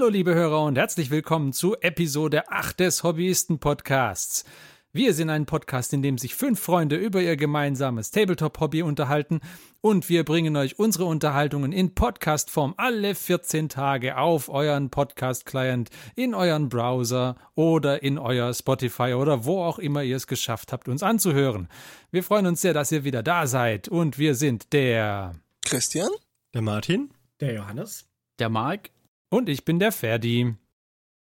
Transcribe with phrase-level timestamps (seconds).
[0.00, 4.46] Hallo liebe Hörer und herzlich willkommen zu Episode 8 des Hobbyisten Podcasts.
[4.94, 9.40] Wir sind ein Podcast, in dem sich fünf Freunde über ihr gemeinsames Tabletop-Hobby unterhalten
[9.82, 16.34] und wir bringen euch unsere Unterhaltungen in Podcast-Form alle 14 Tage auf euren Podcast-Client, in
[16.34, 21.02] euren Browser oder in euer Spotify oder wo auch immer ihr es geschafft habt, uns
[21.02, 21.68] anzuhören.
[22.10, 25.34] Wir freuen uns sehr, dass ihr wieder da seid und wir sind der
[25.66, 26.08] Christian,
[26.54, 28.88] der Martin, der Johannes, der Marc
[29.30, 30.54] und ich bin der Ferdi.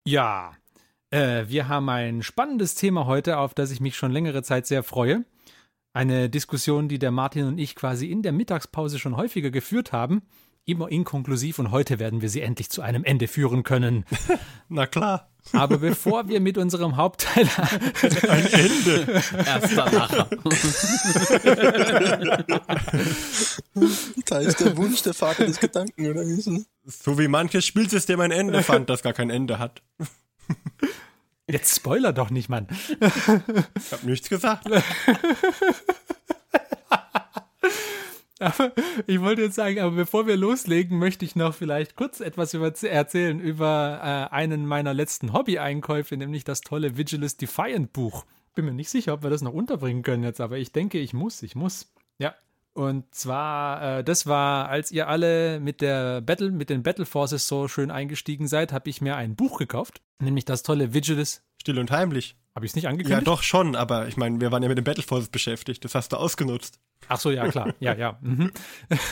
[0.05, 0.53] Ja,
[1.11, 4.83] äh, wir haben ein spannendes Thema heute, auf das ich mich schon längere Zeit sehr
[4.83, 5.23] freue.
[5.93, 10.23] Eine Diskussion, die der Martin und ich quasi in der Mittagspause schon häufiger geführt haben.
[10.65, 14.05] Immer inkonklusiv und heute werden wir sie endlich zu einem Ende führen können.
[14.69, 15.29] Na klar.
[15.51, 17.49] Aber bevor wir mit unserem Hauptteil.
[18.29, 19.21] Ein Ende.
[19.45, 20.29] Erster Lacher.
[24.25, 27.17] da ist der Wunsch der Vater des Gedanken, oder wie so?
[27.17, 29.81] Wie manches Spielsystem ein Ende fand, das gar kein Ende hat.
[31.47, 32.67] Jetzt spoiler doch nicht, Mann.
[33.77, 34.65] Ich hab nichts gesagt.
[38.39, 38.71] Aber
[39.07, 42.73] ich wollte jetzt sagen, aber bevor wir loslegen, möchte ich noch vielleicht kurz etwas über,
[42.83, 48.25] erzählen über äh, einen meiner letzten Hobby-Einkäufe, nämlich das tolle Vigilus Defiant Buch.
[48.55, 51.13] Bin mir nicht sicher, ob wir das noch unterbringen können jetzt, aber ich denke, ich
[51.13, 51.91] muss, ich muss.
[52.19, 52.35] Ja.
[52.73, 57.47] Und zwar, äh, das war, als ihr alle mit der Battle, mit den Battle Forces
[57.47, 61.43] so schön eingestiegen seid, habe ich mir ein Buch gekauft, nämlich das tolle Vigilus.
[61.61, 62.35] Still und heimlich.
[62.55, 63.21] Habe ich es nicht angekündigt?
[63.21, 65.83] Ja, doch schon, aber ich meine, wir waren ja mit den Battle Forces beschäftigt.
[65.85, 66.79] Das hast du ausgenutzt.
[67.07, 67.73] Ach so, ja, klar.
[67.79, 68.17] Ja, ja.
[68.21, 68.51] Mhm.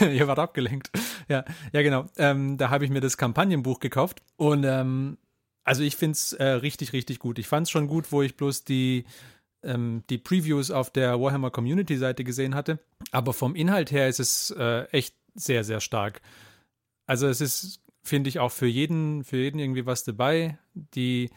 [0.00, 0.90] Ihr wart abgelenkt.
[1.28, 2.06] Ja, ja, genau.
[2.16, 4.22] Ähm, da habe ich mir das Kampagnenbuch gekauft.
[4.36, 5.18] Und ähm,
[5.64, 7.38] also ich finde es äh, richtig, richtig gut.
[7.38, 9.04] Ich fand es schon gut, wo ich bloß die,
[9.62, 12.78] ähm, die Previews auf der Warhammer Community Seite gesehen hatte.
[13.10, 16.20] Aber vom Inhalt her ist es äh, echt sehr, sehr stark.
[17.06, 20.58] Also es ist, finde ich, auch für jeden, für jeden irgendwie was dabei.
[20.74, 21.30] Die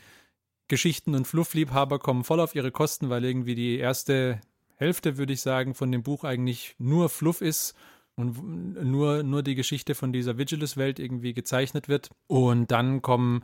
[0.67, 4.41] Geschichten- und Fluffliebhaber kommen voll auf ihre Kosten, weil irgendwie die erste
[4.75, 7.75] Hälfte, würde ich sagen, von dem Buch eigentlich nur Fluff ist
[8.15, 12.09] und nur, nur die Geschichte von dieser Vigilus-Welt irgendwie gezeichnet wird.
[12.27, 13.43] Und dann kommen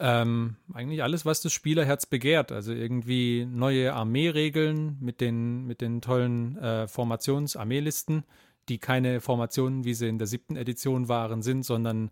[0.00, 2.52] ähm, eigentlich alles, was das Spielerherz begehrt.
[2.52, 8.24] Also irgendwie neue Armeeregeln mit den, mit den tollen äh, Formations-Armeelisten,
[8.68, 12.10] die keine Formationen, wie sie in der siebten Edition waren, sind, sondern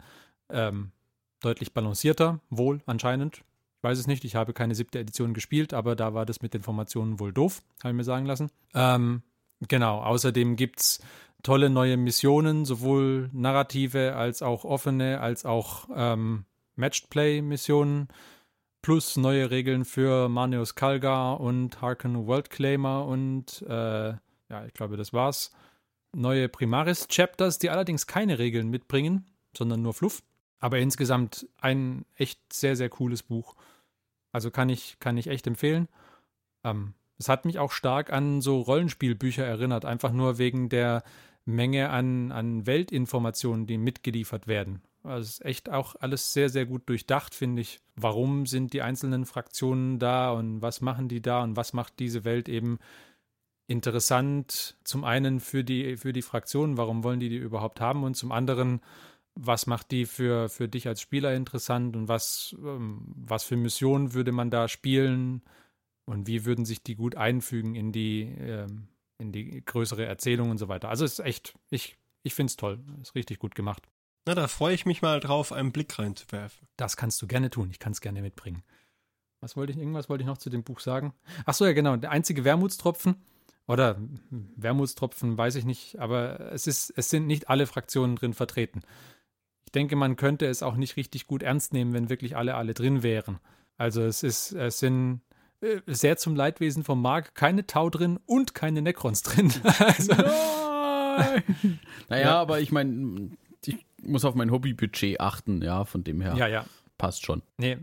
[0.51, 0.93] ähm,
[1.41, 3.43] deutlich balancierter, wohl anscheinend.
[3.79, 6.53] Ich weiß es nicht, ich habe keine siebte Edition gespielt, aber da war das mit
[6.53, 8.51] den Formationen wohl doof, habe ich mir sagen lassen.
[8.75, 9.23] Ähm,
[9.69, 11.01] genau, außerdem gibt es
[11.43, 16.45] tolle neue Missionen, sowohl narrative als auch offene, als auch ähm,
[16.77, 18.09] Matched-Play-Missionen,
[18.83, 24.15] plus neue Regeln für Manius Kalgar und Harken Worldclaimer und äh,
[24.51, 25.53] ja, ich glaube, das war's.
[26.13, 29.27] Neue Primaris-Chapters, die allerdings keine Regeln mitbringen,
[29.57, 30.23] sondern nur Fluff.
[30.59, 33.55] Aber insgesamt ein echt sehr, sehr cooles Buch.
[34.33, 35.89] Also kann ich, kann ich echt empfehlen.
[36.65, 41.03] Ähm, es hat mich auch stark an so Rollenspielbücher erinnert, einfach nur wegen der
[41.45, 44.83] Menge an, an Weltinformationen, die mitgeliefert werden.
[45.03, 47.81] Also es ist echt auch alles sehr, sehr gut durchdacht, finde ich.
[47.97, 52.25] Warum sind die einzelnen Fraktionen da und was machen die da und was macht diese
[52.25, 52.79] Welt eben
[53.67, 54.77] interessant?
[54.85, 58.05] Zum einen für die, für die Fraktionen, warum wollen die die überhaupt haben?
[58.05, 58.81] Und zum anderen,
[59.35, 64.13] was macht die für, für dich als Spieler interessant und was, ähm, was für Missionen
[64.13, 65.43] würde man da spielen
[66.05, 70.59] und wie würden sich die gut einfügen in die, ähm, in die größere Erzählung und
[70.59, 70.91] so weiter.
[70.91, 72.81] Also es ist echt, ich, ich finde es toll.
[73.01, 73.87] Ist richtig gut gemacht.
[74.27, 76.69] Na, da freue ich mich mal drauf, einen Blick reinzuwerfen.
[76.77, 77.71] Das kannst du gerne tun.
[77.71, 78.63] Ich kann es gerne mitbringen.
[79.41, 81.15] Was wollte ich, irgendwas wollte ich noch zu dem Buch sagen?
[81.47, 81.97] Ach so, ja, genau.
[81.97, 83.17] Der einzige Wermutstropfen,
[83.71, 83.97] oder
[84.57, 88.83] Wermutstropfen weiß ich nicht, aber es ist, es sind nicht alle Fraktionen drin vertreten.
[89.65, 92.75] Ich denke, man könnte es auch nicht richtig gut ernst nehmen, wenn wirklich alle alle
[92.75, 93.39] drin wären.
[93.77, 95.21] Also es ist, es sind
[95.61, 99.53] äh, sehr zum Leidwesen vom Mark keine Tau drin und keine Necrons drin.
[99.79, 101.45] also, Nein!
[102.09, 102.41] naja, ja.
[102.41, 103.50] aber ich meine, ich
[104.03, 106.35] muss auf mein Hobbybudget achten, ja, von dem her.
[106.37, 106.65] Ja, ja.
[107.01, 107.41] Passt schon.
[107.57, 107.79] Nee,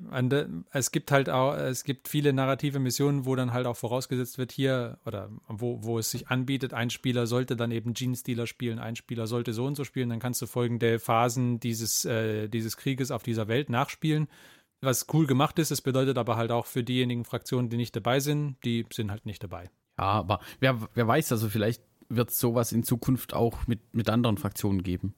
[0.72, 4.52] es gibt halt auch, es gibt viele narrative Missionen, wo dann halt auch vorausgesetzt wird,
[4.52, 8.96] hier, oder wo, wo es sich anbietet, ein Spieler sollte dann eben Gene-Stealer spielen, ein
[8.96, 13.10] Spieler sollte so und so spielen, dann kannst du folgende Phasen dieses, äh, dieses Krieges
[13.10, 14.28] auf dieser Welt nachspielen.
[14.82, 18.20] Was cool gemacht ist, es bedeutet aber halt auch für diejenigen Fraktionen, die nicht dabei
[18.20, 19.72] sind, die sind halt nicht dabei.
[19.98, 24.12] Ja, aber wer, wer weiß, also vielleicht wird es sowas in Zukunft auch mit, mit
[24.12, 25.16] anderen Fraktionen geben.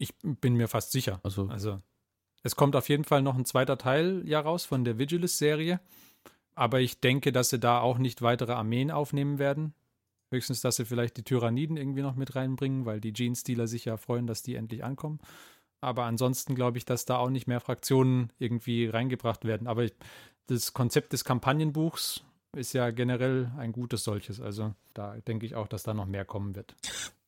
[0.00, 1.20] Ich bin mir fast sicher.
[1.22, 1.78] Also, also
[2.42, 5.78] es kommt auf jeden Fall noch ein zweiter Teil ja raus von der Vigilus-Serie.
[6.54, 9.74] Aber ich denke, dass sie da auch nicht weitere Armeen aufnehmen werden.
[10.32, 13.98] Höchstens, dass sie vielleicht die Tyranniden irgendwie noch mit reinbringen, weil die Gene-Stealer sich ja
[13.98, 15.20] freuen, dass die endlich ankommen.
[15.82, 19.66] aber ansonsten glaube ich, dass da auch nicht mehr Fraktionen irgendwie reingebracht werden.
[19.66, 19.92] Aber ich,
[20.46, 22.22] das Konzept des Kampagnenbuchs
[22.56, 24.40] ist ja generell ein gutes solches.
[24.40, 26.74] Also da denke ich auch, dass da noch mehr kommen wird.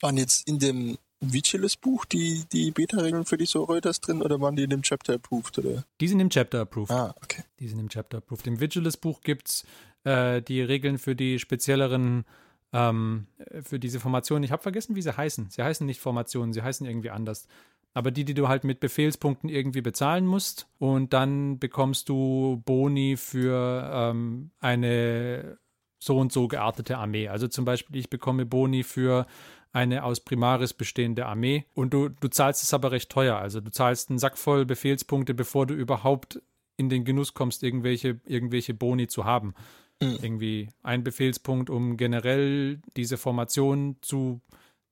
[0.01, 4.65] Waren jetzt in dem Vigilus-Buch die, die Beta-Regeln für die Soreutas drin oder waren die
[4.65, 5.59] in dem Chapter approved?
[5.59, 5.85] Oder?
[6.01, 6.91] Die sind im Chapter approved.
[6.91, 7.45] Ah, okay.
[7.61, 8.47] Die sind im Chapter approved.
[8.47, 9.65] Im Vigilus-Buch gibt es
[10.05, 12.25] äh, die Regeln für die spezielleren,
[12.73, 13.27] ähm,
[13.63, 14.43] für diese Formationen.
[14.43, 15.51] Ich habe vergessen, wie sie heißen.
[15.51, 17.47] Sie heißen nicht Formationen, sie heißen irgendwie anders.
[17.95, 20.67] Aber die, die du halt mit Befehlspunkten irgendwie bezahlen musst.
[20.79, 25.59] Und dann bekommst du Boni für ähm, eine
[26.03, 27.29] so und so geartete Armee.
[27.29, 29.27] Also zum Beispiel, ich bekomme Boni für
[29.73, 33.37] eine aus Primaris bestehende Armee und du, du zahlst es aber recht teuer.
[33.37, 36.43] Also du zahlst einen Sack voll Befehlspunkte, bevor du überhaupt
[36.77, 39.55] in den Genuss kommst, irgendwelche, irgendwelche Boni zu haben.
[40.01, 40.19] Mhm.
[40.21, 44.41] Irgendwie ein Befehlspunkt, um generell diese Formation zu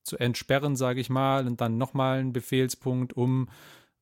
[0.03, 3.49] zu entsperren, sage ich mal, und dann nochmal einen Befehlspunkt, um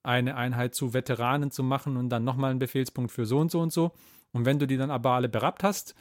[0.03, 3.61] eine Einheit zu Veteranen zu machen und dann nochmal einen Befehlspunkt für so und so
[3.61, 3.93] und so.
[4.33, 5.95] Und wenn du die dann aber alle berappt hast,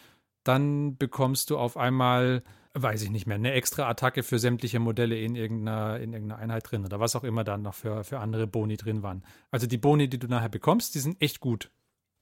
[0.44, 2.44] dann bekommst du auf einmal,
[2.82, 6.70] weiß ich nicht mehr, eine extra Attacke für sämtliche Modelle in irgendeiner, in irgendeiner Einheit
[6.70, 9.24] drin oder was auch immer dann noch für, für andere Boni drin waren.
[9.52, 11.72] Also die Boni, die du nachher bekommst, die sind echt gut.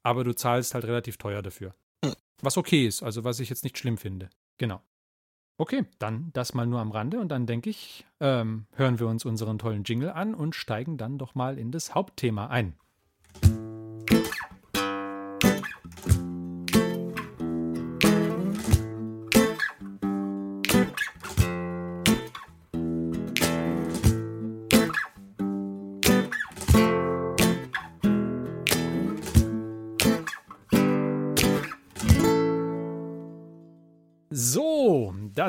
[0.04, 1.74] Aber du zahlst halt relativ teuer dafür.
[2.04, 2.14] Hm.
[2.42, 4.30] Was okay ist, also was ich jetzt nicht schlimm finde.
[4.58, 4.82] Genau.
[5.58, 9.24] Okay, dann das mal nur am Rande und dann denke ich, ähm, hören wir uns
[9.24, 12.76] unseren tollen Jingle an und steigen dann doch mal in das Hauptthema ein.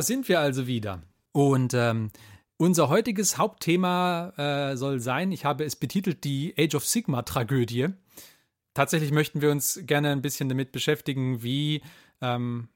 [0.01, 1.03] Sind wir also wieder.
[1.33, 2.11] Und ähm,
[2.57, 7.89] unser heutiges Hauptthema äh, soll sein, ich habe es betitelt, die Age of Sigma-Tragödie.
[8.73, 11.83] Tatsächlich möchten wir uns gerne ein bisschen damit beschäftigen, wie
[12.21, 12.69] ähm,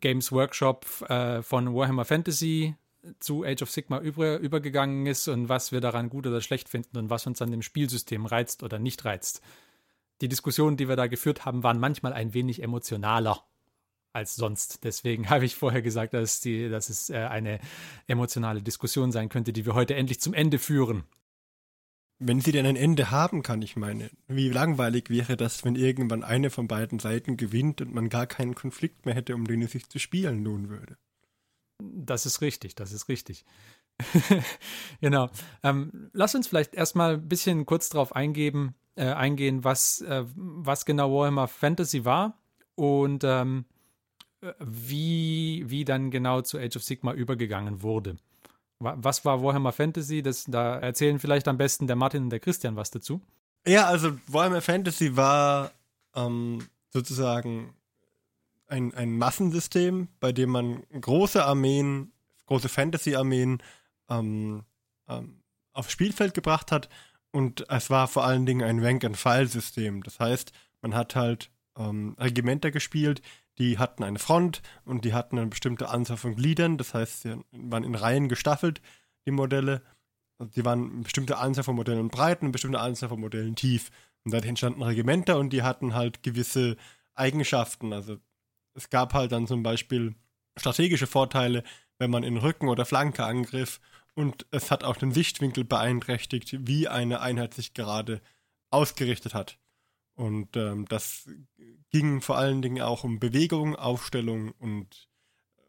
[0.00, 2.74] Games Workshop äh, von Warhammer Fantasy
[3.20, 6.98] zu Age of Sigma über, übergegangen ist und was wir daran gut oder schlecht finden
[6.98, 9.42] und was uns an dem Spielsystem reizt oder nicht reizt.
[10.20, 13.44] Die Diskussionen, die wir da geführt haben, waren manchmal ein wenig emotionaler
[14.12, 14.84] als sonst.
[14.84, 17.60] Deswegen habe ich vorher gesagt, dass, die, dass es äh, eine
[18.06, 21.04] emotionale Diskussion sein könnte, die wir heute endlich zum Ende führen.
[22.24, 26.22] Wenn sie denn ein Ende haben kann, ich meine, wie langweilig wäre das, wenn irgendwann
[26.22, 29.72] eine von beiden Seiten gewinnt und man gar keinen Konflikt mehr hätte, um den es
[29.72, 30.96] sich zu spielen lohnen würde.
[31.80, 33.44] Das ist richtig, das ist richtig.
[35.00, 35.30] genau.
[35.64, 40.86] Ähm, lass uns vielleicht erstmal ein bisschen kurz darauf eingeben, äh, eingehen, was, äh, was
[40.86, 42.38] genau Warhammer Fantasy war
[42.76, 43.64] und ähm,
[44.58, 48.16] wie, wie dann genau zu Age of Sigma übergegangen wurde.
[48.78, 50.22] Was war Warhammer Fantasy?
[50.22, 53.20] Das, da erzählen vielleicht am besten der Martin und der Christian was dazu.
[53.66, 55.70] Ja, also Warhammer Fantasy war
[56.16, 57.74] ähm, sozusagen
[58.66, 62.10] ein, ein Massensystem, bei dem man große Armeen,
[62.46, 63.62] große Fantasy-Armeen
[64.08, 64.64] ähm,
[65.08, 65.42] ähm,
[65.72, 66.88] aufs Spielfeld gebracht hat.
[67.30, 70.02] Und es war vor allen Dingen ein Rank-and-File-System.
[70.02, 73.22] Das heißt, man hat halt ähm, Regimenter gespielt,
[73.58, 77.36] die hatten eine Front und die hatten eine bestimmte Anzahl von Gliedern, das heißt, sie
[77.52, 78.80] waren in Reihen gestaffelt,
[79.26, 79.82] die Modelle.
[80.56, 83.90] Die waren eine bestimmte Anzahl von Modellen breit und eine bestimmte Anzahl von Modellen tief.
[84.24, 86.76] Und dadurch entstanden Regimenter und die hatten halt gewisse
[87.14, 87.92] Eigenschaften.
[87.92, 88.18] Also
[88.74, 90.14] es gab halt dann zum Beispiel
[90.58, 91.62] strategische Vorteile,
[91.98, 93.80] wenn man in Rücken- oder Flanke angriff.
[94.14, 98.20] Und es hat auch den Sichtwinkel beeinträchtigt, wie eine Einheit sich gerade
[98.70, 99.58] ausgerichtet hat.
[100.14, 101.28] Und ähm, das
[101.90, 105.08] ging vor allen Dingen auch um Bewegung, Aufstellung und
[105.56, 105.62] äh,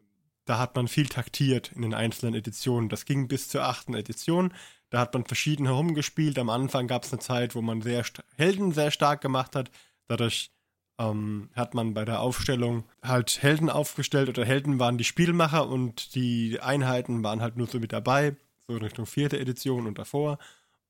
[0.45, 2.89] da hat man viel taktiert in den einzelnen Editionen.
[2.89, 4.53] Das ging bis zur achten Edition.
[4.89, 6.37] Da hat man verschieden herumgespielt.
[6.37, 9.71] Am Anfang gab es eine Zeit, wo man sehr Helden sehr stark gemacht hat.
[10.07, 10.51] Dadurch
[10.99, 16.15] ähm, hat man bei der Aufstellung halt Helden aufgestellt oder Helden waren die Spielmacher und
[16.15, 18.35] die Einheiten waren halt nur so mit dabei,
[18.67, 20.37] so in Richtung vierte Edition und davor.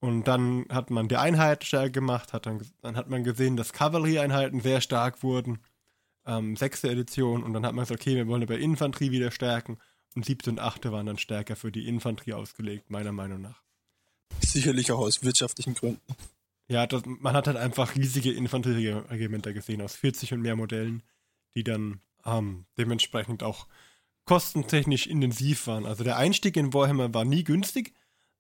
[0.04, 3.72] Und dann hat man die Einheit stärker gemacht, hat dann, dann hat man gesehen, dass
[3.72, 5.60] Kavallerieeinheiten sehr stark wurden.
[6.26, 7.42] Ähm, sechste Edition.
[7.42, 9.78] Und dann hat man gesagt, okay, wir wollen aber Infanterie wieder stärken.
[10.14, 13.62] Und siebte und achte waren dann stärker für die Infanterie ausgelegt, meiner Meinung nach.
[14.42, 16.02] Sicherlich auch aus wirtschaftlichen Gründen.
[16.68, 21.02] Ja, das, man hat halt einfach riesige Infanterieregimenter gesehen aus 40 und mehr Modellen,
[21.56, 23.68] die dann ähm, dementsprechend auch
[24.26, 25.86] kostentechnisch intensiv waren.
[25.86, 27.94] Also der Einstieg in Warhammer war nie günstig,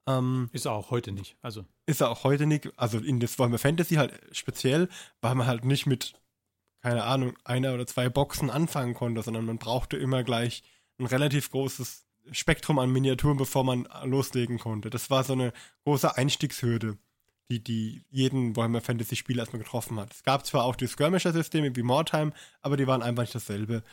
[0.07, 1.37] ähm, ist er auch heute nicht.
[1.41, 1.65] Also.
[1.85, 2.71] Ist er auch heute nicht.
[2.77, 4.89] Also in das Warhammer Fantasy halt speziell,
[5.21, 6.13] weil man halt nicht mit,
[6.81, 10.63] keine Ahnung, einer oder zwei Boxen anfangen konnte, sondern man brauchte immer gleich
[10.99, 14.89] ein relativ großes Spektrum an Miniaturen, bevor man loslegen konnte.
[14.89, 15.51] Das war so eine
[15.85, 16.97] große Einstiegshürde.
[17.51, 20.13] die, die jeden Warhammer Fantasy Spieler erstmal getroffen hat.
[20.13, 23.83] Es gab zwar auch die Skirmisher-Systeme wie Mordheim, aber die waren einfach nicht dasselbe.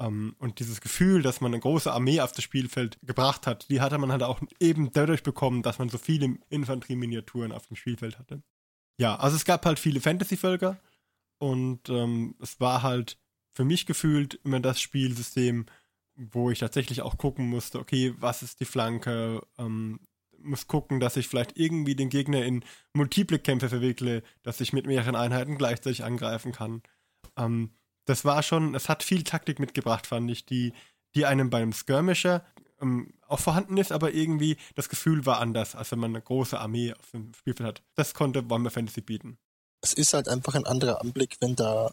[0.00, 3.80] Um, und dieses Gefühl, dass man eine große Armee auf das Spielfeld gebracht hat, die
[3.80, 8.16] hatte man halt auch eben dadurch bekommen, dass man so viele Infanterie-Miniaturen auf dem Spielfeld
[8.16, 8.40] hatte.
[9.00, 10.78] Ja, also es gab halt viele Fantasy-Völker
[11.38, 13.18] und ähm, es war halt
[13.54, 15.66] für mich gefühlt immer das Spielsystem,
[16.14, 19.98] wo ich tatsächlich auch gucken musste, okay, was ist die Flanke, ähm,
[20.40, 24.86] muss gucken, dass ich vielleicht irgendwie den Gegner in multiple Kämpfe verwickle, dass ich mit
[24.86, 26.82] mehreren Einheiten gleichzeitig angreifen kann.
[27.36, 27.72] Ähm,
[28.08, 30.72] das war schon, es hat viel Taktik mitgebracht, fand ich, die,
[31.14, 32.44] die einem beim Skirmisher
[32.80, 36.58] ähm, auch vorhanden ist, aber irgendwie das Gefühl war anders, als wenn man eine große
[36.58, 37.82] Armee auf dem Spielfeld hat.
[37.96, 39.38] Das konnte Warhammer Fantasy bieten.
[39.82, 41.92] Es ist halt einfach ein anderer Anblick, wenn da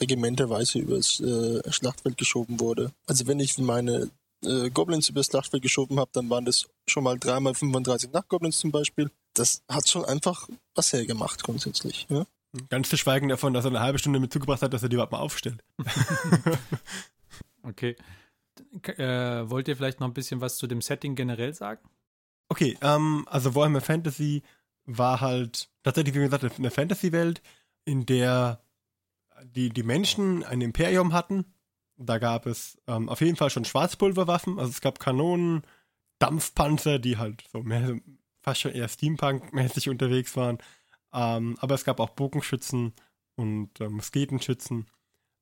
[0.00, 2.92] regimenterweise übers äh, Schlachtfeld geschoben wurde.
[3.06, 4.10] Also wenn ich meine
[4.44, 8.72] äh, Goblins übers Schlachtfeld geschoben habe, dann waren das schon mal dreimal 35 Nachtgoblins zum
[8.72, 9.10] Beispiel.
[9.34, 12.06] Das hat schon einfach was hergemacht grundsätzlich.
[12.08, 12.26] Ja?
[12.68, 14.94] Ganz zu schweigen davon, dass er eine halbe Stunde mit zugebracht hat, dass er die
[14.94, 15.62] überhaupt mal aufstellt.
[17.62, 17.96] okay.
[18.82, 21.88] Äh, wollt ihr vielleicht noch ein bisschen was zu dem Setting generell sagen?
[22.48, 24.42] Okay, ähm, also Warhammer Fantasy
[24.84, 27.40] war halt tatsächlich, wie gesagt, eine Fantasy-Welt,
[27.84, 28.60] in der
[29.44, 31.44] die, die Menschen ein Imperium hatten.
[31.96, 35.62] Da gab es ähm, auf jeden Fall schon Schwarzpulverwaffen, also es gab Kanonen,
[36.18, 37.98] Dampfpanzer, die halt so mehr,
[38.42, 40.58] fast schon eher Steampunk-mäßig unterwegs waren.
[41.12, 42.92] Ähm, aber es gab auch Bogenschützen
[43.36, 44.86] und äh, Musketenschützen.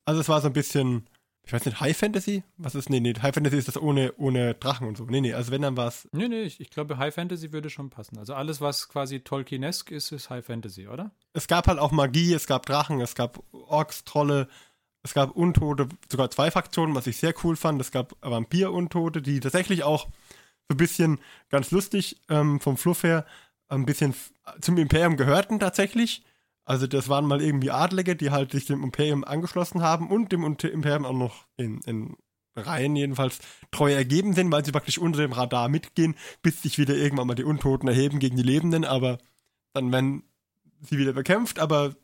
[0.04, 1.08] Also es war so ein bisschen,
[1.42, 2.42] ich weiß nicht, High Fantasy?
[2.56, 2.90] Was ist?
[2.90, 5.04] Nee, nee, High Fantasy ist das ohne, ohne Drachen und so.
[5.04, 6.08] Nee, nee, also wenn dann war es.
[6.12, 8.18] Nee, nee, ich, ich, glaube, High Fantasy würde schon passen.
[8.18, 11.10] Also alles, was quasi Tolkienesk ist, ist High Fantasy, oder?
[11.32, 14.48] Es gab halt auch Magie, es gab Drachen, es gab Orks, Trolle,
[15.02, 17.80] es gab Untote, sogar zwei Fraktionen, was ich sehr cool fand.
[17.80, 20.06] Es gab Vampir-Untote, die tatsächlich auch
[20.68, 23.24] so ein bisschen ganz lustig ähm, vom Fluff her
[23.68, 24.14] ein bisschen
[24.60, 26.22] zum Imperium gehörten tatsächlich.
[26.64, 30.44] Also das waren mal irgendwie Adlige, die halt sich dem Imperium angeschlossen haben und dem
[30.44, 32.16] Imperium auch noch in, in
[32.56, 33.38] Reihen jedenfalls
[33.70, 37.34] treu ergeben sind, weil sie praktisch unter dem Radar mitgehen, bis sich wieder irgendwann mal
[37.34, 39.18] die Untoten erheben gegen die Lebenden, aber
[39.72, 40.24] dann werden
[40.80, 41.94] sie wieder bekämpft, aber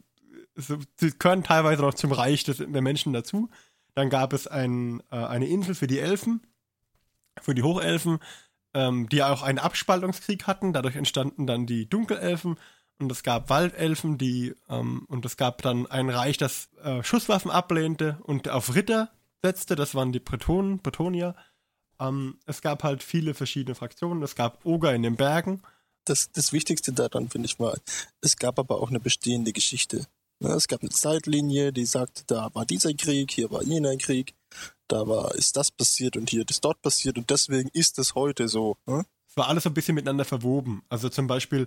[0.56, 3.50] sie gehören teilweise noch zum Reich des, der Menschen dazu.
[3.94, 6.40] Dann gab es ein, äh, eine Insel für die Elfen,
[7.40, 8.18] für die Hochelfen,
[8.74, 10.72] ähm, die auch einen Abspaltungskrieg hatten.
[10.72, 12.58] Dadurch entstanden dann die Dunkelelfen
[12.98, 17.50] und es gab Waldelfen, die ähm, und es gab dann ein Reich, das äh, Schusswaffen
[17.50, 19.10] ablehnte und auf Ritter
[19.42, 19.76] setzte.
[19.76, 21.34] Das waren die Bretonen, Bretonier.
[22.00, 24.22] Ähm, es gab halt viele verschiedene Fraktionen.
[24.22, 25.62] Es gab Oger in den Bergen.
[26.04, 27.78] Das, das Wichtigste daran, finde ich, war,
[28.20, 30.06] es gab aber auch eine bestehende Geschichte.
[30.40, 34.34] Ja, es gab eine Zeitlinie, die sagte, da war dieser Krieg, hier war jener Krieg
[34.88, 38.48] da war, ist das passiert und hier ist dort passiert und deswegen ist es heute
[38.48, 38.76] so.
[38.86, 39.04] Hm?
[39.28, 40.84] Es war alles ein bisschen miteinander verwoben.
[40.88, 41.66] Also zum Beispiel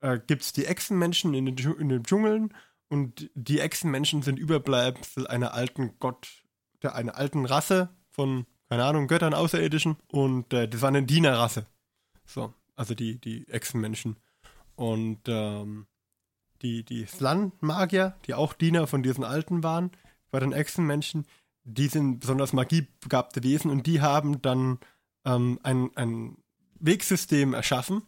[0.00, 2.54] äh, gibt es die Echsenmenschen in den, in den Dschungeln
[2.88, 6.28] und die Echsenmenschen sind Überbleibsel einer alten Gott,
[6.82, 11.66] der einer alten Rasse von, keine Ahnung, Göttern, Außerirdischen und äh, das war eine Dienerrasse.
[12.24, 14.16] So, also die, die Echsenmenschen.
[14.76, 15.86] Und ähm,
[16.62, 19.90] die, die Slan-Magier, die auch Diener von diesen Alten waren,
[20.30, 21.26] bei den Echsenmenschen,
[21.68, 24.78] die sind besonders magiebegabte Wesen und die haben dann
[25.24, 26.36] ähm, ein, ein
[26.80, 28.02] Wegsystem erschaffen,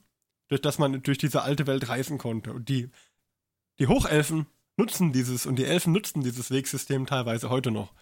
[0.48, 2.52] durch das man durch diese alte Welt reisen konnte.
[2.52, 2.90] Und die,
[3.78, 7.92] die Hochelfen nutzen dieses und die Elfen nutzen dieses Wegsystem teilweise heute noch.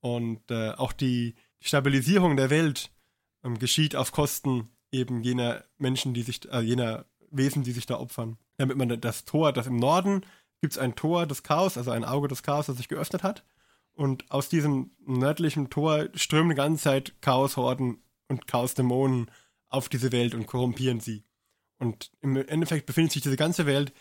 [0.00, 2.90] Und äh, auch die Stabilisierung der Welt
[3.44, 7.98] ähm, geschieht auf Kosten eben jener Menschen, die sich, äh, jener Wesen, die sich da
[7.98, 8.36] opfern.
[8.56, 10.24] Damit man das Tor, das im Norden
[10.60, 13.44] gibt es ein Tor des Chaos, also ein Auge des Chaos, das sich geöffnet hat.
[13.94, 19.30] Und aus diesem nördlichen Tor strömen die ganze Zeit Chaoshorden und Chaosdämonen
[19.68, 21.24] auf diese Welt und korrumpieren sie.
[21.78, 23.92] Und im Endeffekt befindet sich diese ganze Welt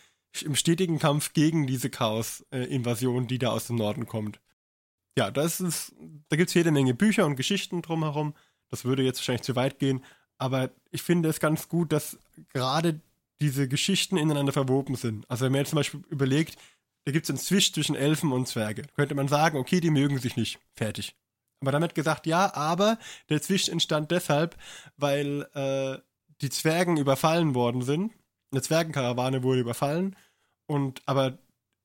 [0.41, 4.39] im stetigen Kampf gegen diese Chaos-Invasion, die da aus dem Norden kommt.
[5.17, 5.93] Ja, das ist,
[6.29, 8.33] da gibt es jede Menge Bücher und Geschichten drumherum.
[8.69, 10.03] Das würde jetzt wahrscheinlich zu weit gehen.
[10.37, 12.17] Aber ich finde es ganz gut, dass
[12.53, 13.01] gerade
[13.41, 15.29] diese Geschichten ineinander verwoben sind.
[15.29, 16.57] Also wenn man jetzt zum Beispiel überlegt,
[17.05, 18.83] da gibt es einen Zwisch zwischen Elfen und Zwerge.
[18.95, 20.59] Könnte man sagen, okay, die mögen sich nicht.
[20.75, 21.15] Fertig.
[21.61, 22.97] Aber damit gesagt, ja, aber
[23.29, 24.57] der Zwisch entstand deshalb,
[24.97, 25.99] weil äh,
[26.41, 28.13] die Zwergen überfallen worden sind.
[28.51, 30.15] Eine Zwergenkarawane wurde überfallen.
[30.67, 31.37] Und aber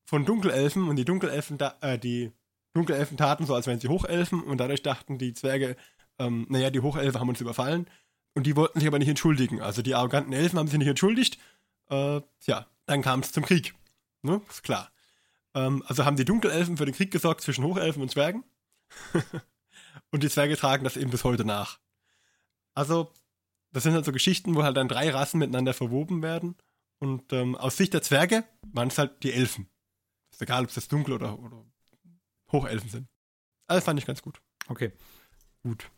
[0.07, 2.33] von Dunkelelfen und die Dunkelelfen, äh, die
[2.75, 5.77] Dunkelelfen taten so, als wären sie Hochelfen und dadurch dachten die Zwerge,
[6.19, 7.87] ähm, naja, die Hochelfen haben uns überfallen.
[8.35, 9.63] Und die wollten sich aber nicht entschuldigen.
[9.63, 11.39] Also die arroganten Elfen haben sich nicht entschuldigt.
[11.89, 13.75] Äh, tja, dann kam es zum Krieg.
[14.23, 14.43] Ne?
[14.49, 14.91] Ist klar.
[15.57, 18.45] Ähm, also haben die Dunkelelfen für den Krieg gesorgt zwischen Hochelfen und Zwergen.
[20.13, 21.81] und die Zwerge tragen das eben bis heute nach.
[22.75, 23.11] Also,
[23.73, 26.57] das sind halt so Geschichten, wo halt dann drei Rassen miteinander verwoben werden.
[26.99, 29.69] Und ähm, aus Sicht der Zwerge waren es halt die Elfen.
[30.31, 31.65] Ist egal, ob es das Dunkel oder, oder
[32.53, 33.09] Hochelfen sind.
[33.67, 34.41] Also fand ich ganz gut.
[34.69, 34.93] Okay.
[35.63, 35.91] Gut.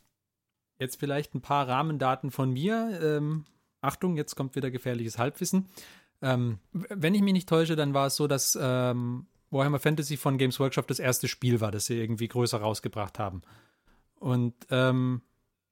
[0.79, 3.01] Jetzt vielleicht ein paar Rahmendaten von mir.
[3.03, 3.45] Ähm,
[3.81, 5.69] Achtung, jetzt kommt wieder gefährliches Halbwissen.
[6.23, 10.39] Ähm, wenn ich mich nicht täusche, dann war es so, dass ähm, Warhammer Fantasy von
[10.39, 13.43] Games Workshop das erste Spiel war, das sie irgendwie größer rausgebracht haben.
[14.19, 15.23] Und ähm,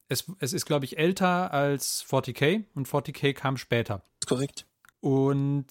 [0.08, 4.02] es, es ist, glaube ich, älter als 40k und 40k kam später.
[4.26, 4.66] Korrekt.
[5.00, 5.66] Und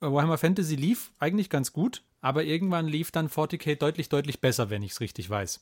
[0.00, 4.82] Warhammer Fantasy lief eigentlich ganz gut, aber irgendwann lief dann 40k deutlich, deutlich besser, wenn
[4.82, 5.60] ich es richtig weiß.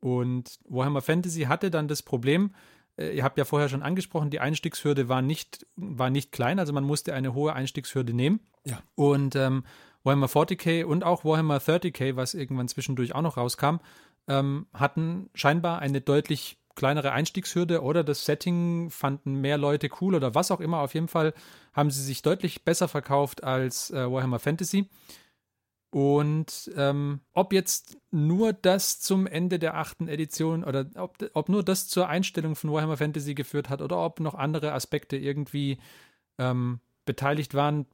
[0.00, 2.54] Und Warhammer Fantasy hatte dann das Problem,
[2.96, 6.72] äh, ihr habt ja vorher schon angesprochen, die Einstiegshürde war nicht, war nicht klein, also
[6.72, 8.40] man musste eine hohe Einstiegshürde nehmen.
[8.64, 8.82] Ja.
[8.94, 9.64] Und ähm,
[10.06, 13.78] Warhammer 40k und auch Warhammer 30k, was irgendwann zwischendurch auch noch rauskam,
[14.28, 20.34] ähm, hatten scheinbar eine deutlich kleinere Einstiegshürde oder das Setting fanden mehr Leute cool oder
[20.34, 20.80] was auch immer.
[20.80, 21.34] Auf jeden Fall
[21.72, 24.88] haben sie sich deutlich besser verkauft als äh, Warhammer Fantasy.
[25.90, 31.62] Und ähm, ob jetzt nur das zum Ende der achten Edition oder ob, ob nur
[31.64, 35.78] das zur Einstellung von Warhammer Fantasy geführt hat oder ob noch andere Aspekte irgendwie
[36.38, 37.86] ähm, beteiligt waren,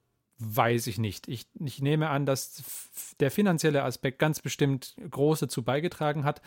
[0.44, 1.28] weiß ich nicht.
[1.28, 2.62] Ich, ich nehme an, dass
[3.20, 6.42] der finanzielle Aspekt ganz bestimmt groß dazu beigetragen hat.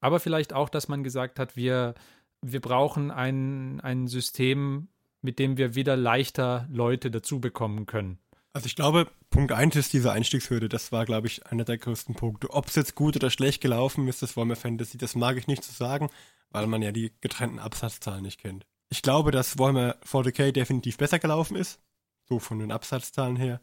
[0.00, 1.94] Aber vielleicht auch, dass man gesagt hat, wir,
[2.42, 4.88] wir brauchen ein, ein System,
[5.22, 8.18] mit dem wir wieder leichter Leute dazu bekommen können.
[8.52, 10.68] Also ich glaube, Punkt 1 ist diese Einstiegshürde.
[10.68, 12.50] Das war, glaube ich, einer der größten Punkte.
[12.50, 15.62] Ob es jetzt gut oder schlecht gelaufen ist, das Warhammer Fantasy, das mag ich nicht
[15.62, 16.10] zu sagen,
[16.50, 18.66] weil man ja die getrennten Absatzzahlen nicht kennt.
[18.88, 21.78] Ich glaube, dass Warhammer 40k definitiv besser gelaufen ist,
[22.30, 23.60] so von den Absatzzahlen her.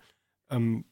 [0.51, 0.85] Ähm,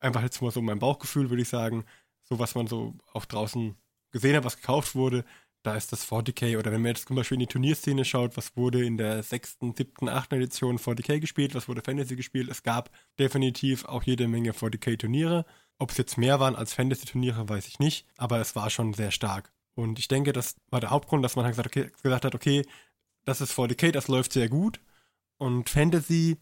[0.00, 1.84] einfach jetzt mal so mein Bauchgefühl, würde ich sagen,
[2.24, 3.76] so was man so auch draußen
[4.10, 5.24] gesehen hat, was gekauft wurde,
[5.62, 8.56] da ist das 40k oder wenn man jetzt zum Beispiel in die Turnierszene schaut, was
[8.56, 12.90] wurde in der sechsten, siebten, achten Edition 40k gespielt, was wurde Fantasy gespielt, es gab
[13.18, 15.44] definitiv auch jede Menge 40k Turniere.
[15.78, 19.10] Ob es jetzt mehr waren als Fantasy-Turniere, weiß ich nicht, aber es war schon sehr
[19.10, 19.50] stark.
[19.74, 22.66] Und ich denke, das war der Hauptgrund, dass man halt gesagt, okay, gesagt hat, okay,
[23.24, 24.80] das ist 40k, das läuft sehr gut.
[25.38, 26.36] Und Fantasy,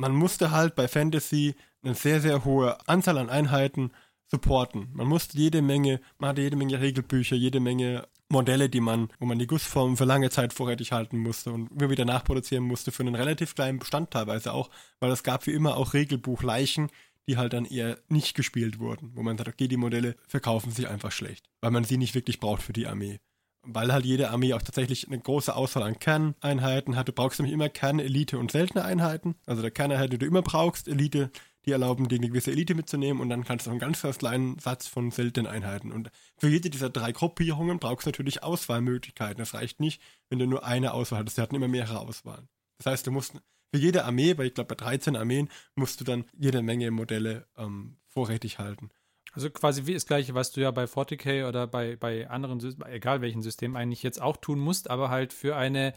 [0.00, 3.92] man musste halt bei Fantasy eine sehr, sehr hohe Anzahl an Einheiten
[4.26, 4.88] supporten.
[4.94, 9.26] Man musste jede Menge, man hatte jede Menge Regelbücher, jede Menge Modelle, die man, wo
[9.26, 13.02] man die Gussformen für lange Zeit vorrätig halten musste und immer wieder nachproduzieren musste für
[13.02, 16.90] einen relativ kleinen Bestand teilweise auch, weil es gab wie immer auch Regelbuchleichen,
[17.28, 20.88] die halt dann eher nicht gespielt wurden, wo man sagt, okay, die Modelle verkaufen sich
[20.88, 23.18] einfach schlecht, weil man sie nicht wirklich braucht für die Armee.
[23.62, 27.08] Weil halt jede Armee auch tatsächlich eine große Auswahl an Kerneinheiten hat.
[27.08, 29.34] Du brauchst nämlich immer Kern, Elite und seltene Einheiten.
[29.46, 31.30] Also der Kerneinheit, die du immer brauchst, Elite,
[31.66, 34.58] die erlauben dir eine gewisse Elite mitzunehmen und dann kannst du einen ganz, ganz kleinen
[34.58, 35.92] Satz von seltenen Einheiten.
[35.92, 39.38] Und für jede dieser drei Gruppierungen brauchst du natürlich Auswahlmöglichkeiten.
[39.38, 41.36] Das reicht nicht, wenn du nur eine Auswahl hattest.
[41.36, 42.48] Sie hatten immer mehrere Auswahlen.
[42.78, 43.34] Das heißt, du musst
[43.72, 47.46] für jede Armee, weil ich glaube bei 13 Armeen, musst du dann jede Menge Modelle
[47.56, 48.90] ähm, vorrätig halten.
[49.32, 53.20] Also quasi wie das gleiche, was du ja bei 40k oder bei, bei anderen, egal
[53.20, 55.92] welchen Systemen eigentlich jetzt auch tun musst, aber halt für eine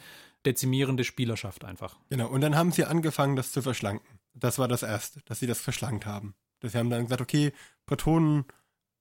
[0.46, 1.98] dezimierende Spielerschaft einfach.
[2.10, 4.20] Genau, und dann haben sie angefangen, das zu verschlanken.
[4.34, 6.36] Das war das Erste, dass sie das verschlankt haben.
[6.60, 7.54] Dass sie haben dann gesagt, okay,
[7.86, 8.46] Protonen,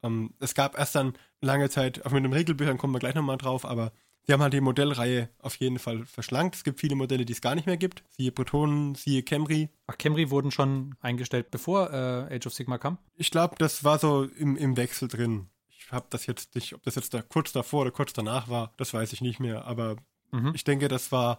[0.03, 3.39] ähm, es gab erst dann lange Zeit, auch mit den Regelbüchern kommen wir gleich nochmal
[3.39, 3.93] drauf, aber
[4.27, 6.57] sie haben halt die Modellreihe auf jeden Fall verschlankt.
[6.57, 8.05] Es gibt viele Modelle, die es gar nicht mehr gibt.
[8.11, 9.69] Siehe Protonen, siehe Camry.
[9.87, 12.99] Ach, Camry wurden schon eingestellt, bevor äh, Age of Sigma kam?
[13.17, 15.49] Ich glaube, das war so im, im Wechsel drin.
[15.69, 18.73] Ich habe das jetzt nicht, ob das jetzt da kurz davor oder kurz danach war,
[18.77, 19.97] das weiß ich nicht mehr, aber
[20.31, 20.53] mhm.
[20.55, 21.39] ich denke, das war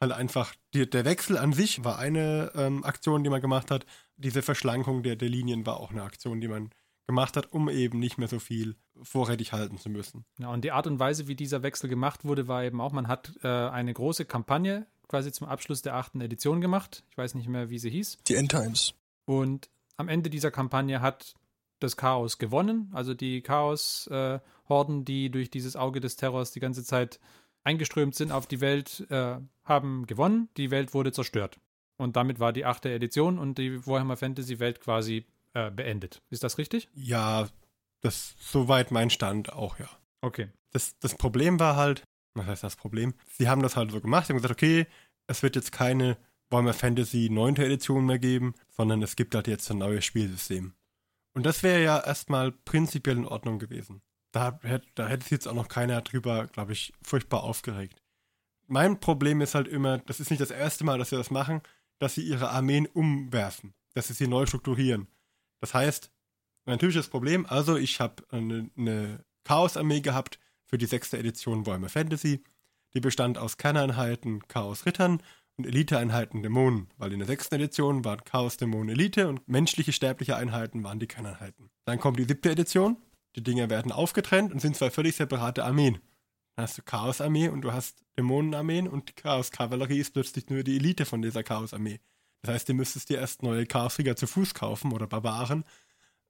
[0.00, 3.86] halt einfach, die, der Wechsel an sich war eine ähm, Aktion, die man gemacht hat.
[4.16, 6.70] Diese Verschlankung der, der Linien war auch eine Aktion, die man
[7.06, 10.24] gemacht hat, um eben nicht mehr so viel vorrätig halten zu müssen.
[10.38, 13.08] Ja, und die Art und Weise, wie dieser Wechsel gemacht wurde, war eben auch, man
[13.08, 17.04] hat äh, eine große Kampagne quasi zum Abschluss der achten Edition gemacht.
[17.10, 18.18] Ich weiß nicht mehr, wie sie hieß.
[18.26, 18.94] Die Endtimes.
[19.26, 21.34] Und am Ende dieser Kampagne hat
[21.80, 26.84] das Chaos gewonnen, also die Chaos-Horden, äh, die durch dieses Auge des Terrors die ganze
[26.84, 27.20] Zeit
[27.62, 30.48] eingeströmt sind auf die Welt, äh, haben gewonnen.
[30.56, 31.58] Die Welt wurde zerstört.
[31.96, 36.22] Und damit war die achte Edition und die Warhammer Fantasy Welt quasi äh, beendet.
[36.30, 36.88] Ist das richtig?
[36.94, 37.48] Ja,
[38.00, 39.88] das ist soweit mein Stand auch, ja.
[40.20, 40.50] Okay.
[40.72, 43.14] Das, das Problem war halt, was heißt das Problem?
[43.28, 44.86] Sie haben das halt so gemacht, sie haben gesagt, okay,
[45.26, 46.18] es wird jetzt keine
[46.50, 47.56] Warhammer Fantasy 9.
[47.56, 50.74] Edition mehr geben, sondern es gibt halt jetzt ein neues Spielsystem.
[51.34, 54.02] Und das wäre ja erstmal prinzipiell in Ordnung gewesen
[54.34, 54.58] da,
[54.94, 58.02] da hätte sich jetzt auch noch keiner drüber, glaube ich, furchtbar aufgeregt.
[58.66, 61.60] Mein Problem ist halt immer, das ist nicht das erste Mal, dass sie das machen,
[62.00, 65.06] dass sie ihre Armeen umwerfen, dass sie sie neu strukturieren.
[65.64, 66.10] Das heißt,
[66.66, 71.88] mein typisches Problem, also ich habe eine, eine Chaos-Armee gehabt für die sechste Edition Warhammer
[71.88, 72.44] Fantasy.
[72.92, 75.22] Die bestand aus Kerneinheiten, Chaos-Rittern
[75.56, 80.84] und Elite-Einheiten Dämonen, weil in der sechsten Edition waren Chaos-Dämonen Elite und menschliche sterbliche Einheiten
[80.84, 81.70] waren die Kerneinheiten.
[81.86, 82.98] Dann kommt die siebte Edition,
[83.34, 85.94] die Dinger werden aufgetrennt und sind zwei völlig separate Armeen.
[86.56, 90.76] Dann hast du Chaos-Armee und du hast Dämonenarmeen und die Chaos-Kavallerie ist plötzlich nur die
[90.76, 92.00] Elite von dieser Chaos-Armee.
[92.44, 95.64] Das heißt, du müsstest dir erst neue Chaoskrieger zu Fuß kaufen oder Barbaren,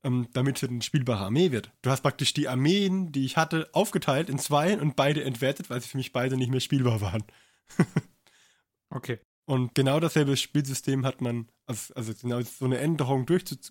[0.04, 1.72] ähm, damit sie eine spielbare Armee wird.
[1.82, 5.80] Du hast praktisch die Armeen, die ich hatte, aufgeteilt in zwei und beide entwertet, weil
[5.80, 7.24] sie für mich beide nicht mehr spielbar waren.
[8.90, 9.18] okay.
[9.46, 13.26] Und genau dasselbe Spielsystem hat man, also, also genau so eine Änderung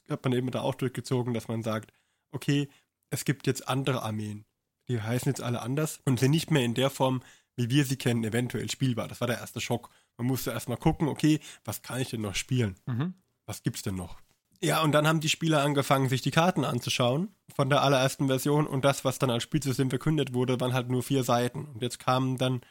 [0.10, 1.94] hat man eben da auch durchgezogen, dass man sagt,
[2.32, 2.68] okay,
[3.10, 4.44] es gibt jetzt andere Armeen.
[4.90, 7.24] Die heißen jetzt alle anders und sind nicht mehr in der Form,
[7.56, 9.08] wie wir sie kennen, eventuell spielbar.
[9.08, 9.90] Das war der erste Schock.
[10.18, 12.76] Man musste erstmal gucken, okay, was kann ich denn noch spielen?
[12.86, 13.14] Mhm.
[13.46, 14.20] Was gibt's denn noch?
[14.62, 18.66] Ja, und dann haben die Spieler angefangen, sich die Karten anzuschauen von der allerersten Version
[18.66, 21.66] und das, was dann als Spielsystem verkündet wurde, waren halt nur vier Seiten.
[21.66, 22.62] Und jetzt kamen dann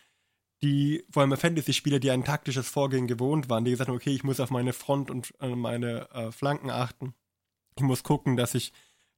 [0.62, 4.40] die Warhammer Fantasy-Spieler, die ein taktisches Vorgehen gewohnt waren, die gesagt haben, okay, ich muss
[4.40, 7.14] auf meine Front und äh, meine äh, Flanken achten.
[7.76, 8.72] Ich muss gucken, dass ich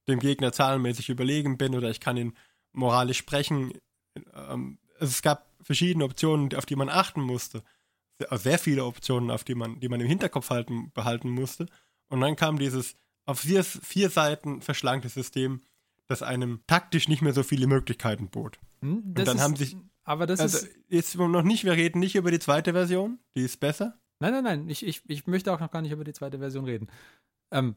[0.09, 2.35] dem Gegner zahlenmäßig überlegen bin oder ich kann ihn
[2.73, 3.73] moralisch sprechen.
[4.35, 7.63] Ähm, es gab verschiedene Optionen, auf die man achten musste.
[8.33, 11.67] Sehr viele Optionen, auf die man, die man im Hinterkopf halten, behalten musste.
[12.09, 12.97] Und dann kam dieses
[13.27, 15.63] auf vier, vier Seiten verschlankte System,
[16.07, 18.59] das einem taktisch nicht mehr so viele Möglichkeiten bot.
[18.81, 19.77] Hm, und dann ist, haben sich.
[20.05, 20.69] Aber das also ist.
[20.89, 23.99] Jetzt noch nicht, wir reden nicht über die zweite Version, die ist besser.
[24.21, 26.65] Nein, nein, nein, ich, ich, ich möchte auch noch gar nicht über die zweite Version
[26.65, 26.89] reden.
[27.51, 27.75] Ähm,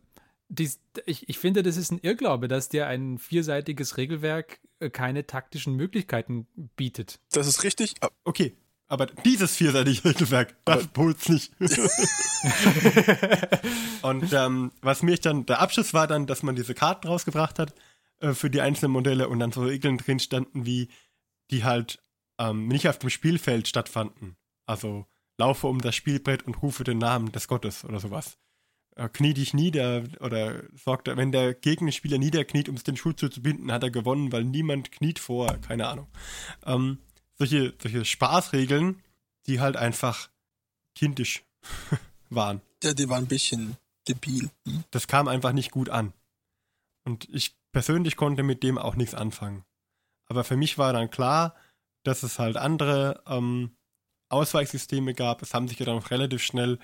[0.50, 5.26] dies, ich, ich finde, das ist ein Irrglaube, dass dir ein vierseitiges Regelwerk äh, keine
[5.26, 7.20] taktischen Möglichkeiten bietet.
[7.32, 7.96] Das ist richtig.
[8.24, 8.56] Okay,
[8.88, 11.52] aber dieses vierseitige Regelwerk, das holt's nicht.
[14.02, 17.74] und ähm, was mich dann, der Abschluss war dann, dass man diese Karten rausgebracht hat
[18.20, 20.90] äh, für die einzelnen Modelle und dann so Regeln drin standen, wie
[21.52, 22.00] die halt
[22.40, 24.38] ähm, nicht auf dem Spielfeld stattfanden.
[24.66, 25.06] Also
[25.38, 28.38] laufe um das Spielbrett und rufe den Namen des Gottes oder sowas.
[28.96, 33.30] Äh, knie dich nieder oder sorgt, wenn der Gegenspieler niederkniet, um es den Schuh zu
[33.30, 36.08] binden, hat er gewonnen, weil niemand kniet vor, keine Ahnung.
[36.66, 37.00] Ähm,
[37.38, 39.02] solche, solche Spaßregeln,
[39.46, 40.30] die halt einfach
[40.96, 41.44] kindisch
[42.30, 42.62] waren.
[42.84, 44.50] Ja, die waren ein bisschen debil.
[44.66, 44.84] Hm?
[44.92, 46.14] Das kam einfach nicht gut an.
[47.06, 49.64] Und ich persönlich konnte mit dem auch nichts anfangen.
[50.28, 51.56] Aber für mich war dann klar,
[52.04, 53.78] dass es halt andere ähm,
[54.30, 55.42] Ausweichsysteme gab.
[55.42, 56.80] Es haben sich ja dann auch relativ schnell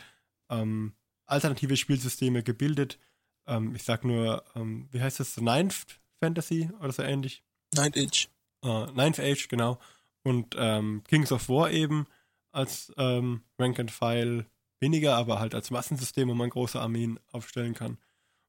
[0.49, 0.93] ähm,
[1.25, 2.99] alternative Spielsysteme gebildet.
[3.47, 5.35] Ähm, ich sag nur, ähm, wie heißt das?
[5.37, 7.43] Ninth Fantasy oder so ähnlich?
[7.75, 8.29] Ninth Age.
[8.63, 9.77] Uh, Ninth Age, genau
[10.23, 12.07] und ähm, Kings of War eben
[12.51, 14.45] als ähm, Rank and File
[14.79, 17.97] weniger, aber halt als Massensystem, wo man große Armeen aufstellen kann.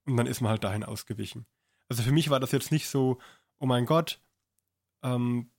[0.07, 1.47] Und dann ist man halt dahin ausgewichen.
[1.89, 3.19] Also für mich war das jetzt nicht so,
[3.59, 4.21] oh mein Gott,
[5.03, 5.51] ähm,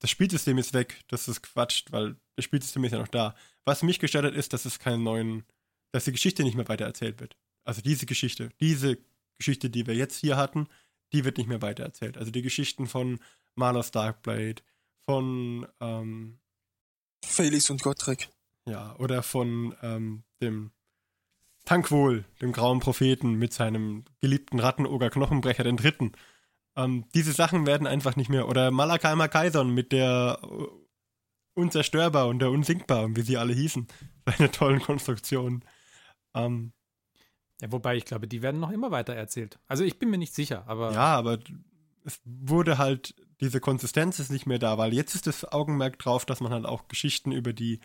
[0.00, 3.34] das Spielsystem ist weg, das ist Quatsch, weil das Spielsystem ist ja noch da.
[3.64, 5.44] Was mich gestört hat, ist, dass es keinen neuen,
[5.92, 7.36] dass die Geschichte nicht mehr weiter erzählt wird.
[7.64, 8.98] Also diese Geschichte, diese
[9.38, 10.68] Geschichte, die wir jetzt hier hatten,
[11.12, 12.18] die wird nicht mehr weiter erzählt.
[12.18, 13.20] Also die Geschichten von
[13.54, 14.62] Malos Darkblade,
[15.06, 16.38] von ähm,
[17.24, 18.28] Felix und Gottrek.
[18.66, 20.72] Ja, oder von ähm, dem
[21.64, 26.12] Tankwohl, dem grauen Propheten mit seinem geliebten Rattenoger Knochenbrecher, den dritten.
[26.76, 28.48] Ähm, diese Sachen werden einfach nicht mehr.
[28.48, 30.68] Oder Malakaimer Kaison mit der uh,
[31.54, 33.86] Unzerstörbar und der Unsinkbar, wie sie alle hießen.
[34.26, 35.64] Seine tollen Konstruktionen.
[36.34, 36.72] Ähm,
[37.60, 39.58] ja, wobei ich glaube, die werden noch immer weiter erzählt.
[39.68, 40.92] Also ich bin mir nicht sicher, aber.
[40.92, 41.38] Ja, aber
[42.04, 43.14] es wurde halt
[43.44, 46.64] diese Konsistenz ist nicht mehr da, weil jetzt ist das Augenmerk drauf, dass man halt
[46.64, 47.80] auch Geschichten über die,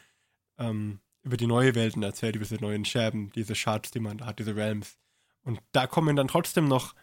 [0.57, 4.27] ähm, über die neue Welten erzählt, über diese neuen Scherben, diese Shards, die man da
[4.27, 4.97] hat, diese Realms.
[5.43, 6.95] Und da kommen dann trotzdem noch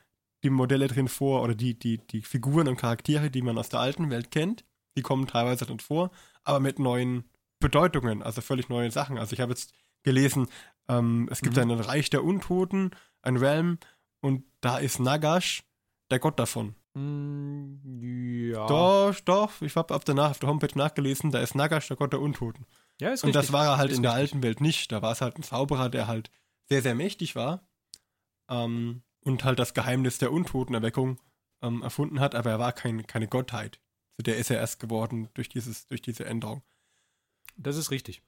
[0.43, 3.81] die Modelle drin vor oder die, die, die Figuren und Charaktere, die man aus der
[3.81, 4.65] alten Welt kennt,
[4.97, 6.11] die kommen teilweise drin vor,
[6.45, 7.25] aber mit neuen
[7.59, 9.19] Bedeutungen, also völlig neue Sachen.
[9.19, 10.47] Also ich habe jetzt gelesen,
[10.89, 11.71] ähm, es gibt mhm.
[11.71, 12.91] ein Reich der Untoten,
[13.23, 13.79] ein Realm,
[14.21, 15.63] und da ist Nagash
[16.11, 16.75] der Gott davon.
[16.97, 18.67] Mm, ja.
[18.67, 19.61] Doch, doch.
[19.61, 22.65] Ich habe auf der, auf der Homepage nachgelesen, da ist Nagash der Gott der Untoten.
[22.99, 23.43] Ja, ist Und richtig.
[23.49, 24.91] das war er halt ist in der alten Welt nicht.
[24.93, 26.31] Da war es halt ein Zauberer, der halt
[26.71, 27.69] sehr, sehr mächtig war.
[28.49, 31.21] Ähm, und halt das Geheimnis der Untotenerweckung
[31.61, 33.79] ähm, erfunden hat, aber er war kein, keine Gottheit.
[34.17, 36.63] Also der ist er erst geworden durch, dieses, durch diese Änderung.
[37.59, 38.23] Das ist richtig.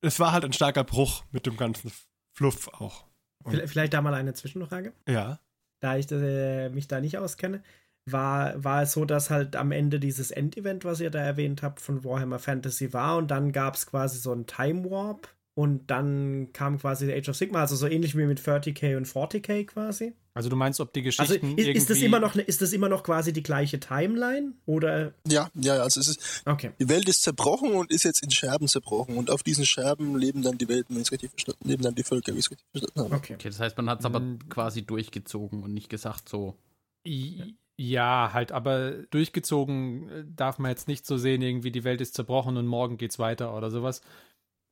[0.00, 1.90] Es war halt ein starker Bruch mit dem ganzen
[2.34, 3.06] Fluff auch.
[3.42, 4.92] Und Vielleicht da mal eine Zwischenfrage?
[5.08, 5.40] Ja
[5.80, 7.62] da ich äh, mich da nicht auskenne,
[8.06, 11.80] war, war es so, dass halt am Ende dieses Endevent, was ihr da erwähnt habt,
[11.80, 13.16] von Warhammer Fantasy war.
[13.18, 17.36] Und dann gab es quasi so einen Time Warp Und dann kam quasi Age of
[17.36, 20.12] Sigma, also so ähnlich wie mit 30k und 40k quasi.
[20.32, 22.88] Also du meinst, ob die Also Geschichten ist, ist, das immer noch, ist das immer
[22.88, 24.52] noch quasi die gleiche Timeline?
[24.66, 26.70] Oder Ja, ja, also es ist, okay.
[26.78, 29.16] die Welt ist zerbrochen und ist jetzt in Scherben zerbrochen.
[29.16, 31.96] Und auf diesen Scherben leben dann die Welten, wenn ich es richtig verstanden leben dann
[31.96, 33.16] die Völker, wie ich es richtig verstanden habe.
[33.16, 33.34] Okay.
[33.34, 34.38] Okay, das heißt, man hat es aber Mm.
[34.48, 36.56] quasi durchgezogen und nicht gesagt so.
[37.04, 42.00] I- Ja, halt, aber durchgezogen äh, darf man jetzt nicht so sehen, irgendwie die Welt
[42.00, 44.00] ist zerbrochen und morgen geht's weiter oder sowas,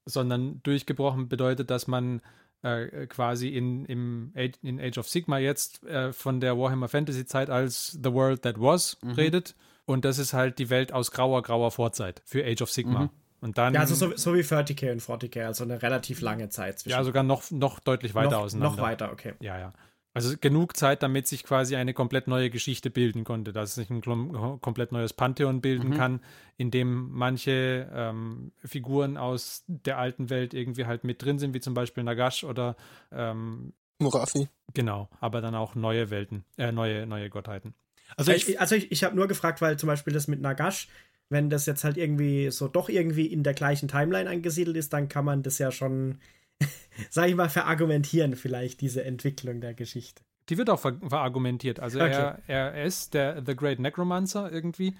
[0.07, 2.23] sondern durchgebrochen bedeutet, dass man
[2.63, 7.27] äh, quasi in, im Age, in Age of Sigma jetzt äh, von der Warhammer Fantasy
[7.27, 9.11] Zeit als The World That Was Mhm.
[9.13, 13.01] redet und das ist halt die Welt aus grauer, grauer Vorzeit für Age of Sigma.
[13.05, 13.11] Mhm.
[13.43, 16.79] Und dann Ja, also so, so wie 30k und 40k, also eine relativ lange Zeit
[16.79, 16.97] zwischen.
[16.97, 18.77] ja, sogar noch, noch deutlich weiter noch, auseinander.
[18.77, 19.35] Noch weiter, okay.
[19.41, 19.73] Ja, ja.
[20.17, 24.01] Also genug Zeit, damit sich quasi eine komplett neue Geschichte bilden konnte, dass sich ein
[24.01, 25.95] komplett neues Pantheon bilden Mhm.
[25.95, 26.21] kann,
[26.57, 31.61] in dem manche ähm, Figuren aus der alten Welt irgendwie halt mit drin sind, wie
[31.61, 32.77] zum Beispiel Nagash oder
[33.13, 34.49] ähm, Morafi.
[34.73, 37.75] genau, aber dann auch neue Welten, äh, neue, neue Gottheiten.
[38.17, 40.89] Also ich, Ich, also ich, ich habe nur gefragt, weil zum Beispiel das mit Nagash,
[41.29, 45.09] wenn das jetzt halt irgendwie so doch irgendwie in der gleichen Timeline angesiedelt ist, dann
[45.09, 46.21] kann man das ja schon,
[47.11, 50.23] sag ich mal, verargumentieren, vielleicht diese Entwicklung der Geschichte.
[50.49, 51.81] Die wird auch ver verargumentiert.
[51.81, 52.13] Also Okay.
[52.47, 54.95] er, er ist der The Great Necromancer irgendwie.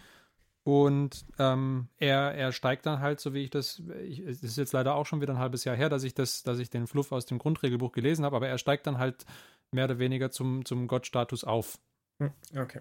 [0.65, 4.73] Und ähm, er, er steigt dann halt, so wie ich das, ich, es ist jetzt
[4.73, 7.13] leider auch schon wieder ein halbes Jahr her, dass ich das, dass ich den Fluff
[7.13, 9.25] aus dem Grundregelbuch gelesen habe, aber er steigt dann halt
[9.71, 11.79] mehr oder weniger zum, zum Gottstatus auf.
[12.19, 12.81] Hm, Okay.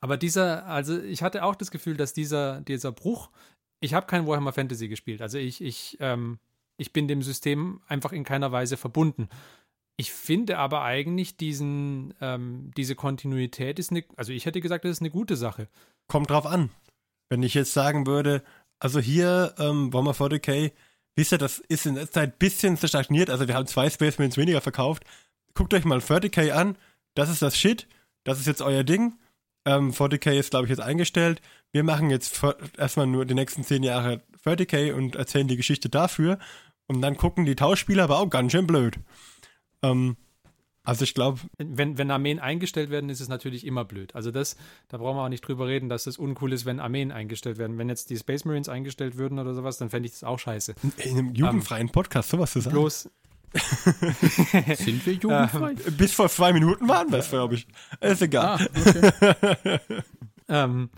[0.00, 3.30] Aber dieser, also ich hatte auch das Gefühl, dass dieser, dieser Bruch,
[3.80, 5.22] ich habe kein Warhammer Fantasy gespielt.
[5.22, 6.40] Also ich, ich, ähm,
[6.76, 9.28] ich bin dem System einfach in keiner Weise verbunden.
[9.96, 14.92] Ich finde aber eigentlich diesen, ähm, diese Kontinuität ist eine, also ich hätte gesagt, das
[14.92, 15.68] ist eine gute Sache.
[16.08, 16.70] kommt drauf an.
[17.30, 18.42] Wenn ich jetzt sagen würde,
[18.78, 20.72] also hier, ähm, Warhammer 40k,
[21.16, 24.18] wisst ihr, das ist in letzter Zeit ein bisschen stagniert, also wir haben zwei Space
[24.18, 25.04] Marines weniger verkauft.
[25.54, 26.76] Guckt euch mal 40k an,
[27.14, 27.86] das ist das Shit,
[28.24, 29.14] das ist jetzt euer Ding.
[29.64, 31.40] Ähm, 40k ist, glaube ich, jetzt eingestellt.
[31.72, 32.42] Wir machen jetzt
[32.76, 36.38] erstmal nur die nächsten zehn Jahre 40k und erzählen die Geschichte dafür.
[36.86, 38.98] Und dann gucken die Tauschspieler aber auch ganz schön blöd.
[39.82, 40.16] Ähm,
[40.82, 44.14] also ich glaube, Wenn, wenn Armeen eingestellt werden, ist es natürlich immer blöd.
[44.14, 44.56] Also das,
[44.88, 47.78] da brauchen wir auch nicht drüber reden, dass es uncool ist, wenn Armeen eingestellt werden.
[47.78, 50.74] Wenn jetzt die Space Marines eingestellt würden oder sowas, dann fände ich das auch scheiße.
[50.98, 52.74] in einem jugendfreien Podcast sowas zu sagen.
[52.74, 53.08] Bloß,
[54.74, 55.74] Sind wir jugendfrei?
[55.96, 57.66] Bis vor zwei Minuten waren wir es, glaube ich.
[58.00, 58.58] Ist egal.
[58.58, 59.78] ah, okay.
[60.46, 60.90] Ähm,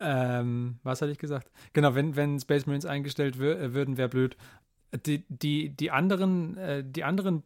[0.00, 1.50] ähm, was hatte ich gesagt?
[1.72, 4.36] Genau, wenn, wenn Space Marines eingestellt äh, würden, wäre blöd.
[5.06, 7.42] Die, die, die, anderen, äh, die anderen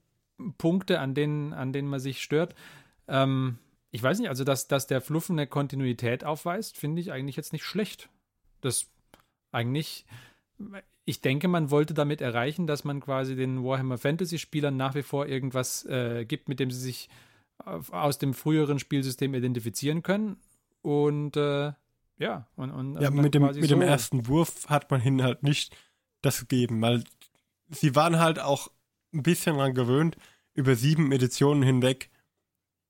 [0.58, 2.54] Punkte, an denen, an denen man sich stört,
[3.08, 3.58] ähm,
[3.92, 7.52] ich weiß nicht, also dass, dass der Fluff eine Kontinuität aufweist, finde ich eigentlich jetzt
[7.52, 8.08] nicht schlecht.
[8.60, 8.88] Das
[9.52, 10.06] eigentlich,
[11.04, 15.02] ich denke, man wollte damit erreichen, dass man quasi den Warhammer Fantasy Spielern nach wie
[15.02, 17.08] vor irgendwas äh, gibt, mit dem sie sich
[17.90, 20.36] aus dem früheren Spielsystem identifizieren können.
[20.82, 21.72] Und äh,
[22.20, 25.42] ja, und, und Ja, mit dem, mit dem so- ersten Wurf hat man ihnen halt
[25.42, 25.76] nicht
[26.22, 27.02] das gegeben, weil
[27.68, 28.68] sie waren halt auch
[29.12, 30.16] ein bisschen daran gewöhnt,
[30.54, 32.10] über sieben Editionen hinweg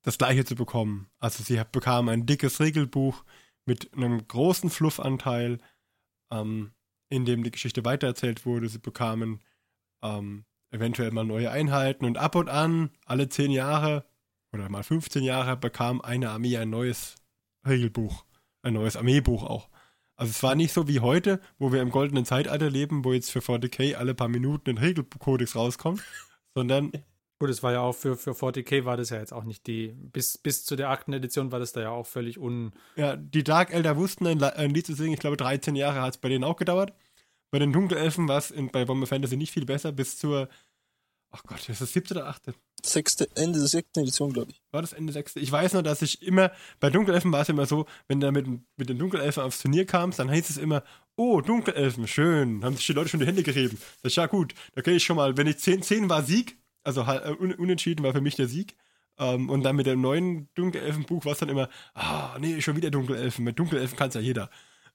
[0.03, 1.09] das gleiche zu bekommen.
[1.19, 3.23] Also sie bekamen ein dickes Regelbuch
[3.65, 5.59] mit einem großen Fluffanteil,
[6.31, 6.73] ähm,
[7.09, 8.67] in dem die Geschichte weitererzählt wurde.
[8.67, 9.41] Sie bekamen
[10.01, 14.05] ähm, eventuell mal neue Einheiten und ab und an, alle zehn Jahre
[14.53, 17.15] oder mal 15 Jahre, bekam eine Armee ein neues
[17.67, 18.25] Regelbuch,
[18.61, 19.69] ein neues Armeebuch auch.
[20.15, 23.31] Also es war nicht so wie heute, wo wir im goldenen Zeitalter leben, wo jetzt
[23.31, 26.03] für 40k alle paar Minuten ein Regelkodex rauskommt,
[26.55, 26.91] sondern
[27.41, 29.95] Gut, es war ja auch für, für 40k war das ja jetzt auch nicht die,
[29.97, 32.71] bis, bis zu der achten Edition war das da ja auch völlig un.
[32.95, 35.15] ja, die Dark Elder wussten ein, ein Lied zu singen.
[35.15, 36.93] Ich glaube, 13 Jahre hat es bei denen auch gedauert.
[37.49, 40.49] Bei den Dunkelelfen war es bei Bomber Fantasy nicht viel besser, bis zur,
[41.31, 42.53] ach Gott, ist das siebte oder achte?
[42.85, 44.61] Sechste, Ende der sechsten Edition, glaube ich.
[44.71, 45.39] War das Ende sechste?
[45.39, 48.47] Ich weiß nur, dass ich immer, bei Dunkelelfen war es immer so, wenn du mit,
[48.77, 50.83] mit den Dunkelelfen aufs Turnier kamst, dann hieß es immer,
[51.15, 53.77] oh, Dunkelelfen, schön, haben sich die Leute schon die Hände gerieben.
[54.01, 56.57] Das ist ja gut, da kenne ich schon mal, wenn ich 10, 10 war Sieg,
[56.83, 58.75] also äh, un, unentschieden war für mich der Sieg.
[59.17, 62.91] Ähm, und dann mit dem neuen Dunkelelfenbuch war es dann immer, ah, nee, schon wieder
[62.91, 64.49] Dunkelelfen, mit Dunkelelfen kann es ja jeder.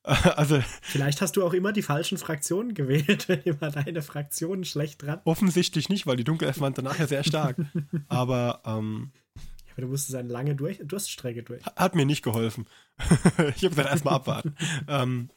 [0.36, 5.02] Also Vielleicht hast du auch immer die falschen Fraktionen gewählt, wenn immer deine Fraktionen schlecht
[5.02, 5.20] dran.
[5.24, 7.56] offensichtlich nicht, weil die Dunkelelfen waren danach ja sehr stark.
[8.08, 9.10] Aber ähm,
[9.72, 11.64] Aber du musstest eine lange durch Durststrecke durch.
[11.76, 12.66] hat mir nicht geholfen.
[13.56, 14.54] ich habe gesagt, erstmal abwarten.
[14.88, 15.30] ähm,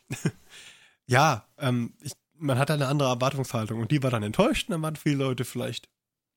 [1.08, 4.82] ja, ähm, ich, man hat eine andere Erwartungshaltung und die war dann enttäuscht und dann
[4.84, 5.90] waren viele Leute vielleicht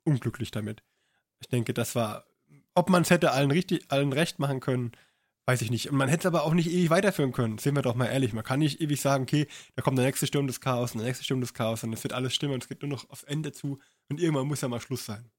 [0.05, 0.83] unglücklich damit.
[1.40, 2.25] Ich denke, das war,
[2.75, 4.92] ob man es hätte allen richtig, allen recht machen können,
[5.46, 5.90] weiß ich nicht.
[5.90, 7.59] Und man hätte es aber auch nicht ewig weiterführen können.
[7.59, 8.33] Sehen wir doch mal ehrlich.
[8.33, 11.09] Man kann nicht ewig sagen, okay, da kommt der nächste Sturm des Chaos und der
[11.09, 13.24] nächste Sturm des Chaos und es wird alles stimmen und es geht nur noch aufs
[13.24, 13.78] Ende zu
[14.09, 15.31] und irgendwann muss ja mal Schluss sein.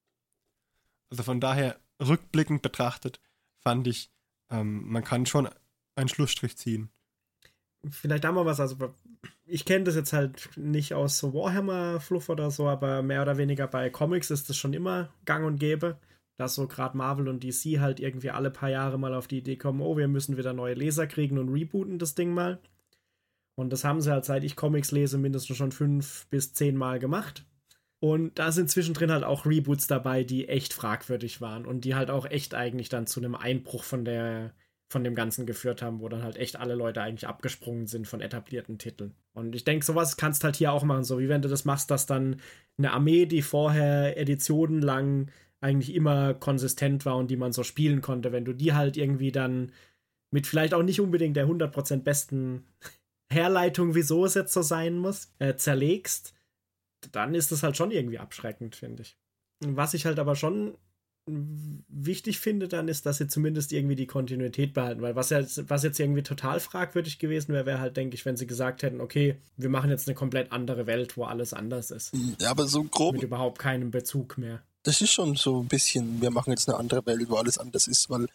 [1.10, 3.20] Also von daher, rückblickend betrachtet,
[3.60, 4.10] fand ich,
[4.50, 5.48] ähm, man kann schon
[5.96, 6.90] einen Schlussstrich ziehen.
[7.90, 8.94] Vielleicht da mal was, also
[9.46, 13.90] ich kenne das jetzt halt nicht aus Warhammer-Fluff oder so, aber mehr oder weniger bei
[13.90, 15.98] Comics ist das schon immer gang und gäbe
[16.38, 19.58] dass so gerade Marvel und DC halt irgendwie alle paar Jahre mal auf die Idee
[19.58, 22.60] kommen, oh, wir müssen wieder neue Leser kriegen und rebooten das Ding mal.
[23.56, 27.00] Und das haben sie halt, seit ich Comics lese, mindestens schon fünf bis zehn Mal
[27.00, 27.46] gemacht.
[28.00, 32.10] Und da sind zwischendrin halt auch Reboots dabei, die echt fragwürdig waren und die halt
[32.10, 34.54] auch echt eigentlich dann zu einem Einbruch von der
[34.94, 38.22] von dem Ganzen geführt haben, wo dann halt echt alle Leute eigentlich abgesprungen sind von
[38.22, 39.16] etablierten Titeln.
[39.34, 41.90] Und ich denke, sowas kannst halt hier auch machen, so wie wenn du das machst,
[41.90, 42.40] dass dann
[42.78, 45.32] eine Armee, die vorher Editionen lang
[45.64, 48.32] eigentlich immer konsistent war und die man so spielen konnte.
[48.32, 49.72] Wenn du die halt irgendwie dann
[50.32, 52.66] mit vielleicht auch nicht unbedingt der 100% besten
[53.32, 56.34] Herleitung, wieso es jetzt so sein muss, äh, zerlegst,
[57.12, 59.18] dann ist das halt schon irgendwie abschreckend, finde ich.
[59.66, 60.76] Was ich halt aber schon
[61.26, 65.84] wichtig finde dann ist, dass sie zumindest irgendwie die Kontinuität behalten, weil was jetzt, was
[65.84, 69.38] jetzt irgendwie total fragwürdig gewesen wäre, wäre halt, denke ich, wenn sie gesagt hätten, okay,
[69.56, 72.12] wir machen jetzt eine komplett andere Welt, wo alles anders ist.
[72.42, 73.14] Ja, aber so grob.
[73.14, 76.78] Mit überhaupt keinem Bezug mehr das ist schon so ein bisschen, wir machen jetzt eine
[76.78, 78.28] andere Welt, wo alles anders ist, weil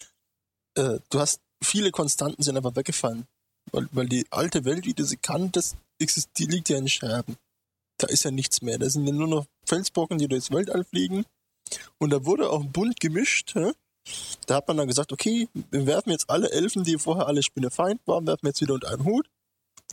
[0.75, 3.27] äh, du hast viele Konstanten sind einfach weggefallen.
[3.73, 7.37] Weil, weil die alte Welt, wie du sie kanntest, die liegt ja in Scherben.
[7.99, 8.79] Da ist ja nichts mehr.
[8.79, 11.27] Da sind ja nur noch Felsbrocken, die durchs Weltall fliegen.
[11.99, 13.55] Und da wurde auch bunt gemischt.
[13.55, 13.73] Hä?
[14.47, 18.01] Da hat man dann gesagt, okay, wir werfen jetzt alle Elfen, die vorher alle Spinnefeind
[18.07, 19.29] waren, werfen jetzt wieder unter einen Hut.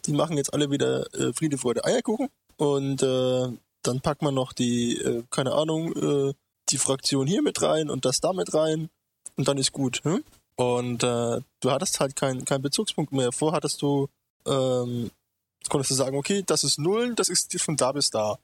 [0.05, 2.29] Die machen jetzt alle wieder äh, Friede, Freude, Eierkuchen.
[2.57, 3.49] Und äh,
[3.81, 6.33] dann packt man noch die, äh, keine Ahnung, äh,
[6.69, 8.89] die Fraktion hier mit rein und das da mit rein
[9.35, 10.03] und dann ist gut.
[10.03, 10.23] Hm?
[10.55, 13.31] Und äh, du hattest halt keinen kein Bezugspunkt mehr.
[13.31, 14.07] Vorher hattest du,
[14.45, 15.11] ähm,
[15.69, 18.39] konntest du sagen, okay, das ist Nullen, das ist von da bis da.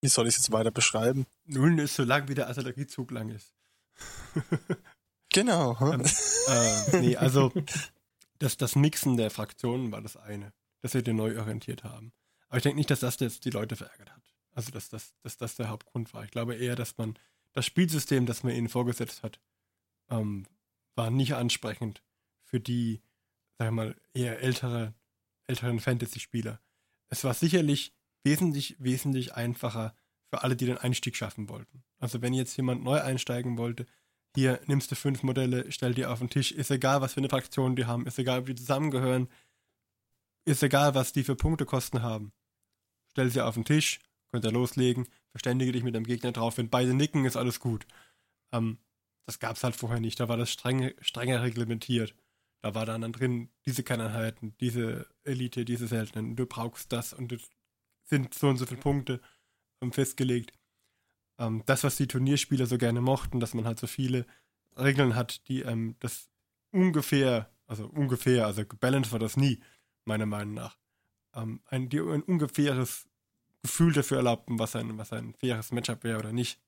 [0.00, 1.26] Wie soll ich es jetzt weiter beschreiben?
[1.46, 3.54] Nullen ist so lang, wie der Artilleriezug lang ist.
[5.32, 5.78] genau.
[5.78, 6.02] Hm?
[6.02, 6.06] Ähm,
[6.48, 7.52] äh, nee, also
[8.38, 12.12] das, das Mixen der Fraktionen war das eine, dass wir den neu orientiert haben.
[12.48, 14.22] Aber ich denke nicht, dass das jetzt die Leute verärgert hat.
[14.52, 16.24] Also dass, dass, dass das der Hauptgrund war.
[16.24, 17.18] Ich glaube eher, dass man
[17.56, 19.40] das Spielsystem, das man ihnen vorgesetzt hat,
[20.10, 20.46] ähm,
[20.94, 22.02] war nicht ansprechend
[22.44, 23.00] für die,
[23.58, 24.94] sag ich mal, eher ältere,
[25.46, 26.60] älteren Fantasy-Spieler.
[27.08, 29.96] Es war sicherlich wesentlich, wesentlich einfacher
[30.28, 31.82] für alle, die den Einstieg schaffen wollten.
[31.98, 33.86] Also wenn jetzt jemand neu einsteigen wollte,
[34.34, 37.30] hier nimmst du fünf Modelle, stell die auf den Tisch, ist egal, was für eine
[37.30, 39.28] Fraktion die haben, ist egal, wie die zusammengehören,
[40.44, 42.32] ist egal, was die für Punktekosten haben.
[43.12, 43.98] Stell sie auf den Tisch,
[44.36, 47.86] könnt ihr loslegen, verständige dich mit dem Gegner drauf, wenn beide nicken, ist alles gut.
[48.52, 48.76] Ähm,
[49.26, 52.14] das gab es halt vorher nicht, da war das streng, strenger reglementiert.
[52.60, 57.32] Da war dann, dann drin, diese Kerneinheiten, diese Elite, diese seltenen, du brauchst das und
[57.32, 57.48] es
[58.04, 59.22] sind so und so viele Punkte
[59.80, 60.52] ähm, festgelegt.
[61.38, 64.26] Ähm, das, was die Turnierspieler so gerne mochten, dass man halt so viele
[64.76, 66.28] Regeln hat, die ähm, das
[66.72, 69.60] ungefähr, also ungefähr, also gebalanced war das nie,
[70.04, 70.76] meiner Meinung nach,
[71.34, 73.08] ähm, ein, die, ein ungefähres
[73.66, 76.60] Gefühl dafür erlaubten, was ein, was ein faires Matchup wäre oder nicht.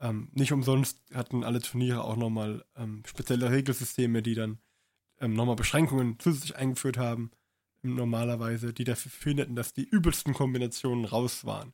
[0.00, 4.58] Ähm, nicht umsonst hatten alle Turniere auch nochmal ähm, spezielle Regelsysteme, die dann
[5.18, 7.30] ähm, nochmal Beschränkungen zusätzlich eingeführt haben,
[7.82, 11.72] normalerweise, die dafür verhinderten, dass die übelsten Kombinationen raus waren.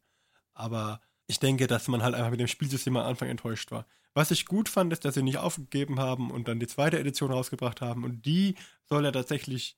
[0.54, 3.86] Aber ich denke, dass man halt einfach mit dem Spielsystem am Anfang enttäuscht war.
[4.14, 7.32] Was ich gut fand, ist, dass sie nicht aufgegeben haben und dann die zweite Edition
[7.32, 8.04] rausgebracht haben.
[8.04, 8.54] Und die
[8.84, 9.76] soll ja tatsächlich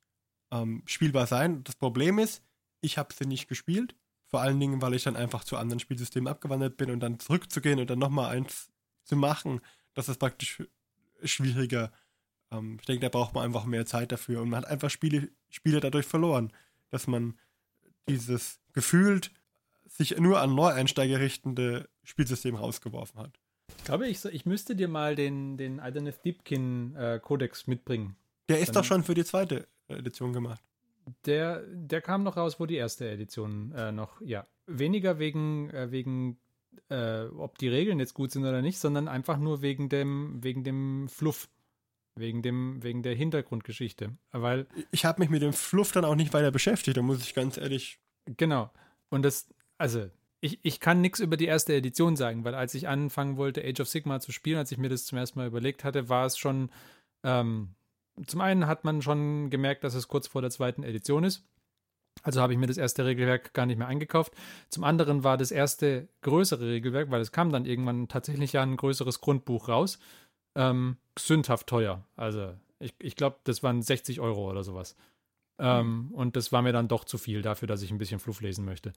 [0.53, 1.65] ähm, spielbar sein.
[1.65, 2.43] Das Problem ist,
[2.81, 3.97] ich habe sie nicht gespielt.
[4.29, 7.81] Vor allen Dingen, weil ich dann einfach zu anderen Spielsystemen abgewandert bin und dann zurückzugehen
[7.81, 8.71] und dann nochmal eins
[9.05, 9.61] zu machen,
[9.95, 10.63] das ist praktisch
[11.25, 11.91] schwieriger.
[12.51, 15.31] Ähm, ich denke, da braucht man einfach mehr Zeit dafür und man hat einfach Spiele,
[15.49, 16.53] Spiele dadurch verloren,
[16.91, 17.39] dass man
[18.07, 19.31] dieses gefühlt
[19.87, 23.41] sich nur an Neueinsteiger richtende Spielsystem rausgeworfen hat.
[23.79, 28.17] Ich glaube, ich, ich müsste dir mal den, den Ideneth Deepkin äh, Codex mitbringen.
[28.49, 30.63] Der ist Dann, doch schon für die zweite Edition gemacht.
[31.25, 35.91] Der, der kam noch raus, wo die erste Edition äh, noch, ja, weniger wegen, äh,
[35.91, 36.39] wegen
[36.91, 40.65] äh, ob die Regeln jetzt gut sind oder nicht, sondern einfach nur wegen dem, wegen
[40.65, 41.49] dem Fluff.
[42.15, 44.17] Wegen, dem, wegen der Hintergrundgeschichte.
[44.33, 44.67] Weil.
[44.91, 47.57] Ich habe mich mit dem Fluff dann auch nicht weiter beschäftigt, da muss ich ganz
[47.57, 48.01] ehrlich.
[48.25, 48.73] Genau.
[49.09, 52.89] Und das, also, ich, ich kann nichts über die erste Edition sagen, weil als ich
[52.89, 55.85] anfangen wollte, Age of Sigma zu spielen, als ich mir das zum ersten Mal überlegt
[55.85, 56.71] hatte, war es schon
[57.23, 57.75] ähm,
[58.27, 61.45] zum einen hat man schon gemerkt, dass es kurz vor der zweiten Edition ist.
[62.23, 64.35] Also habe ich mir das erste Regelwerk gar nicht mehr eingekauft.
[64.71, 68.77] Zum anderen war das erste größere Regelwerk, weil es kam dann irgendwann tatsächlich ja ein
[68.77, 69.99] größeres Grundbuch raus,
[70.57, 72.05] ähm, sündhaft teuer.
[72.17, 74.97] Also Ich, ich glaube, das waren 60 Euro oder sowas.
[75.61, 78.41] Ähm, und das war mir dann doch zu viel dafür, dass ich ein bisschen Fluff
[78.41, 78.93] lesen möchte.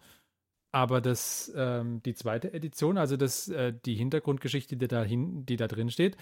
[0.72, 5.58] Aber das, ähm, die zweite Edition, also das, äh, die Hintergrundgeschichte, die da, hin, die
[5.58, 6.18] da drin steht,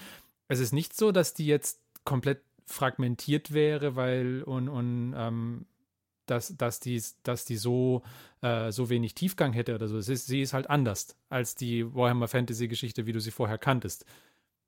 [0.48, 5.66] es ist nicht so, dass die jetzt komplett fragmentiert wäre, weil und, und ähm,
[6.30, 8.04] dass, dass, die, dass die so,
[8.42, 9.98] äh, so wenig Tiefgang hätte oder so.
[9.98, 14.06] Ist, sie ist halt anders als die Warhammer Fantasy Geschichte, wie du sie vorher kanntest.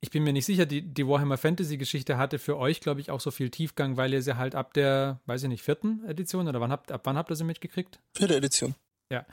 [0.00, 3.10] Ich bin mir nicht sicher, die, die Warhammer Fantasy Geschichte hatte für euch, glaube ich,
[3.10, 6.48] auch so viel Tiefgang, weil ihr sie halt ab der, weiß ich nicht, vierten Edition
[6.48, 8.00] oder wann habt, ab wann habt ihr sie mitgekriegt?
[8.12, 8.74] Vierte Edition.
[9.10, 9.24] Ja.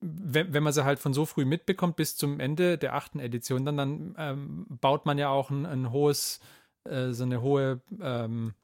[0.00, 3.64] Wenn, wenn man sie halt von so früh mitbekommt bis zum Ende der achten Edition,
[3.64, 6.40] dann, dann ähm, baut man ja auch ein, ein hohes,
[6.86, 8.54] äh, so eine hohe, ähm,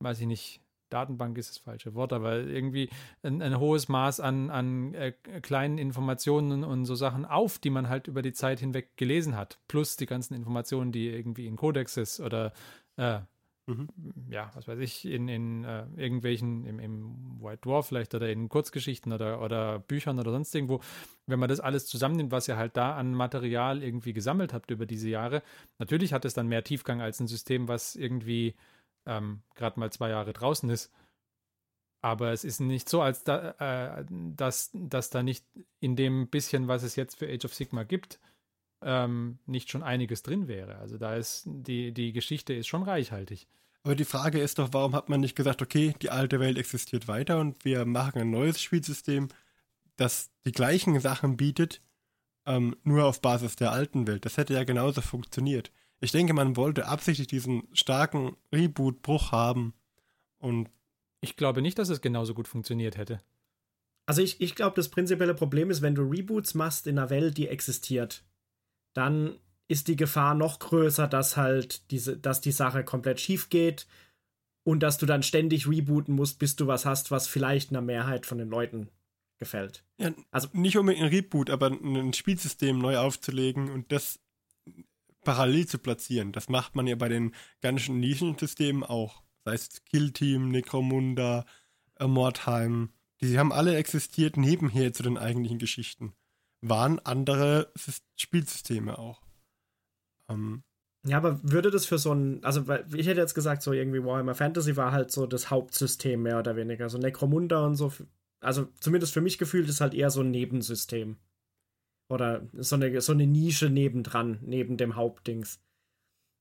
[0.00, 0.60] weiß ich nicht,
[0.90, 2.88] Datenbank ist das falsche Wort, aber irgendwie
[3.22, 5.12] ein, ein hohes Maß an, an äh,
[5.42, 9.58] kleinen Informationen und so Sachen auf, die man halt über die Zeit hinweg gelesen hat.
[9.66, 12.52] Plus die ganzen Informationen, die irgendwie in Codexes oder
[12.96, 13.20] äh,
[13.66, 13.88] mhm.
[14.30, 18.48] ja, was weiß ich, in, in äh, irgendwelchen, im, im White Dwarf vielleicht oder in
[18.48, 20.80] Kurzgeschichten oder, oder Büchern oder sonst irgendwo,
[21.26, 24.86] wenn man das alles zusammennimmt, was ihr halt da an Material irgendwie gesammelt habt über
[24.86, 25.42] diese Jahre,
[25.78, 28.54] natürlich hat es dann mehr Tiefgang als ein System, was irgendwie
[29.06, 30.92] ähm, gerade mal zwei Jahre draußen ist.
[32.02, 35.46] Aber es ist nicht so, als da, äh, dass, dass da nicht
[35.80, 38.20] in dem bisschen, was es jetzt für Age of Sigma gibt,
[38.82, 40.76] ähm, nicht schon einiges drin wäre.
[40.76, 43.46] Also da ist die, die Geschichte ist schon reichhaltig.
[43.82, 47.06] Aber die Frage ist doch, warum hat man nicht gesagt, okay, die alte Welt existiert
[47.06, 49.28] weiter und wir machen ein neues Spielsystem,
[49.96, 51.82] das die gleichen Sachen bietet,
[52.46, 54.24] ähm, nur auf Basis der alten Welt.
[54.24, 55.70] Das hätte ja genauso funktioniert.
[56.00, 59.74] Ich denke, man wollte absichtlich diesen starken Reboot-Bruch haben.
[60.38, 60.68] Und
[61.20, 63.20] ich glaube nicht, dass es genauso gut funktioniert hätte.
[64.06, 67.38] Also ich, ich glaube, das prinzipielle Problem ist, wenn du Reboots machst in einer Welt,
[67.38, 68.22] die existiert,
[68.94, 69.38] dann
[69.68, 73.86] ist die Gefahr noch größer, dass halt diese, dass die Sache komplett schief geht
[74.64, 78.26] und dass du dann ständig rebooten musst, bis du was hast, was vielleicht einer Mehrheit
[78.26, 78.88] von den Leuten
[79.38, 79.84] gefällt.
[79.98, 84.20] Ja, also nicht unbedingt ein Reboot, aber ein Spielsystem neu aufzulegen und das
[85.24, 86.32] parallel zu platzieren.
[86.32, 89.22] Das macht man ja bei den ganzen Nischensystemen auch.
[89.44, 91.44] Sei es Kill Team, Necromunda,
[92.00, 92.90] Mordheim.
[93.20, 96.14] Die haben alle existiert nebenher zu den eigentlichen Geschichten.
[96.66, 97.70] Waren andere
[98.16, 99.22] Spielsysteme auch.
[100.30, 100.62] Ähm,
[101.06, 104.34] ja, aber würde das für so ein, also ich hätte jetzt gesagt, so irgendwie Warhammer
[104.34, 106.88] Fantasy war halt so das Hauptsystem mehr oder weniger.
[106.88, 107.92] So Necromunda und so,
[108.40, 111.18] also zumindest für mich gefühlt ist halt eher so ein Nebensystem.
[112.10, 115.60] Oder so eine, so eine Nische nebendran, neben dem Hauptdings.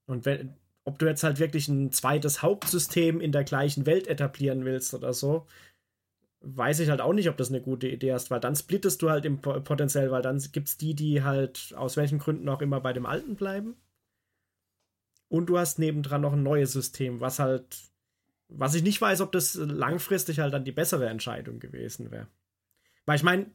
[0.08, 0.56] Und wenn,
[0.86, 5.14] ob du jetzt halt wirklich ein zweites Hauptsystem in der gleichen Welt etablieren willst oder
[5.14, 5.48] so,
[6.44, 9.10] weiß ich halt auch nicht, ob das eine gute Idee ist, weil dann splittest du
[9.10, 12.82] halt im potenziell, weil dann gibt es die, die halt aus welchen Gründen auch immer
[12.82, 13.76] bei dem alten bleiben.
[15.30, 17.78] Und du hast nebendran noch ein neues System, was halt,
[18.50, 22.28] was ich nicht weiß, ob das langfristig halt dann die bessere Entscheidung gewesen wäre.
[23.06, 23.48] Weil ich meine,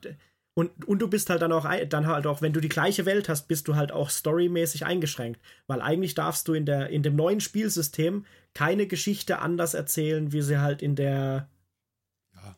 [0.55, 3.29] und, und du bist halt dann auch, dann halt auch, wenn du die gleiche Welt
[3.29, 5.41] hast, bist du halt auch storymäßig eingeschränkt.
[5.69, 8.25] Weil eigentlich darfst du in, der, in dem neuen Spielsystem
[8.55, 11.49] keine Geschichte anders erzählen, wie sie halt in der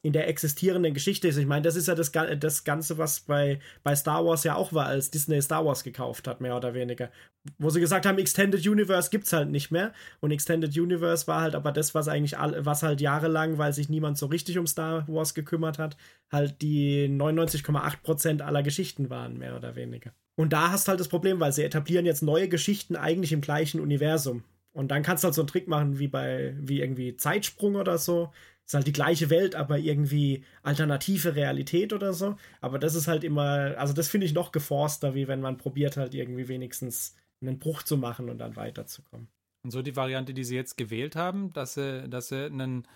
[0.02, 1.36] in der existierenden Geschichte ist.
[1.36, 4.72] Ich meine, das ist ja das, das Ganze, was bei, bei Star Wars ja auch
[4.72, 7.10] war, als Disney Star Wars gekauft hat, mehr oder weniger.
[7.58, 9.92] Wo sie gesagt haben, Extended Universe gibt's halt nicht mehr.
[10.20, 14.18] Und Extended Universe war halt aber das, was eigentlich was halt jahrelang, weil sich niemand
[14.18, 15.96] so richtig um Star Wars gekümmert hat,
[16.30, 20.12] halt die 99,8% aller Geschichten waren, mehr oder weniger.
[20.36, 23.80] Und da hast halt das Problem, weil sie etablieren jetzt neue Geschichten eigentlich im gleichen
[23.80, 24.44] Universum.
[24.72, 27.98] Und dann kannst du halt so einen Trick machen wie bei, wie irgendwie Zeitsprung oder
[27.98, 28.32] so,
[28.66, 32.36] ist halt die gleiche Welt, aber irgendwie alternative Realität oder so.
[32.60, 35.96] Aber das ist halt immer, also das finde ich noch geforster, wie wenn man probiert
[35.96, 39.28] halt irgendwie wenigstens einen Bruch zu machen und dann weiterzukommen.
[39.64, 42.86] Und so die Variante, die sie jetzt gewählt haben, dass sie, dass sie einen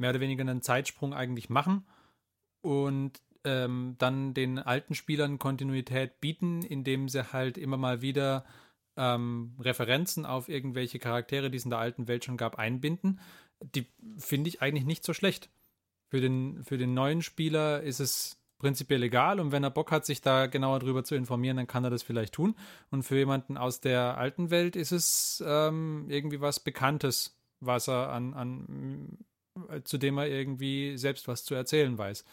[0.00, 1.86] mehr oder weniger einen Zeitsprung eigentlich machen
[2.62, 8.44] und ähm, dann den alten Spielern Kontinuität bieten, indem sie halt immer mal wieder
[8.96, 13.20] ähm, Referenzen auf irgendwelche Charaktere, die es in der alten Welt schon gab, einbinden
[13.60, 13.86] die
[14.18, 15.50] finde ich eigentlich nicht so schlecht.
[16.08, 20.04] Für den, für den neuen Spieler ist es prinzipiell egal und wenn er Bock hat,
[20.04, 22.54] sich da genauer drüber zu informieren, dann kann er das vielleicht tun.
[22.90, 28.10] Und für jemanden aus der alten Welt ist es ähm, irgendwie was Bekanntes, was er
[28.10, 29.18] an, an
[29.84, 32.24] zu dem er irgendwie selbst was zu erzählen weiß.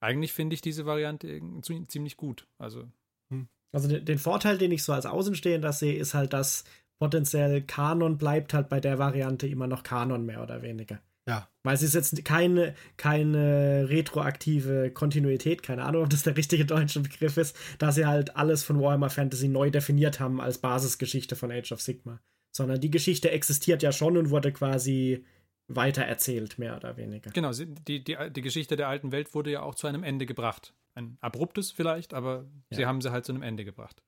[0.00, 1.40] Eigentlich finde ich diese Variante
[1.88, 2.46] ziemlich gut.
[2.58, 2.84] Also,
[3.30, 3.48] hm.
[3.72, 6.64] also den Vorteil, den ich so als Außenstehender sehe, ist halt, dass
[7.02, 11.00] potenziell Kanon bleibt halt bei der Variante immer noch Kanon mehr oder weniger.
[11.26, 11.48] Ja.
[11.64, 17.00] Weil es ist jetzt keine, keine retroaktive Kontinuität, keine Ahnung, ob das der richtige deutsche
[17.00, 21.50] Begriff ist, da sie halt alles von Warhammer Fantasy neu definiert haben als Basisgeschichte von
[21.50, 22.20] Age of Sigma.
[22.52, 25.24] sondern die Geschichte existiert ja schon und wurde quasi
[25.66, 27.32] weitererzählt, mehr oder weniger.
[27.32, 30.72] Genau, die, die, die Geschichte der alten Welt wurde ja auch zu einem Ende gebracht.
[30.94, 32.76] Ein abruptes vielleicht, aber ja.
[32.76, 34.04] sie haben sie halt zu einem Ende gebracht.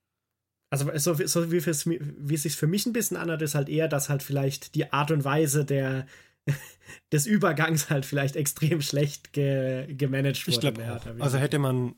[0.70, 3.88] Also so, so wie, wie es sich für mich ein bisschen anhört, ist halt eher,
[3.88, 6.06] dass halt vielleicht die Art und Weise der,
[7.12, 10.54] des Übergangs halt vielleicht extrem schlecht ge, gemanagt wurde.
[10.54, 10.82] Ich glaube
[11.20, 11.94] Also hätte man,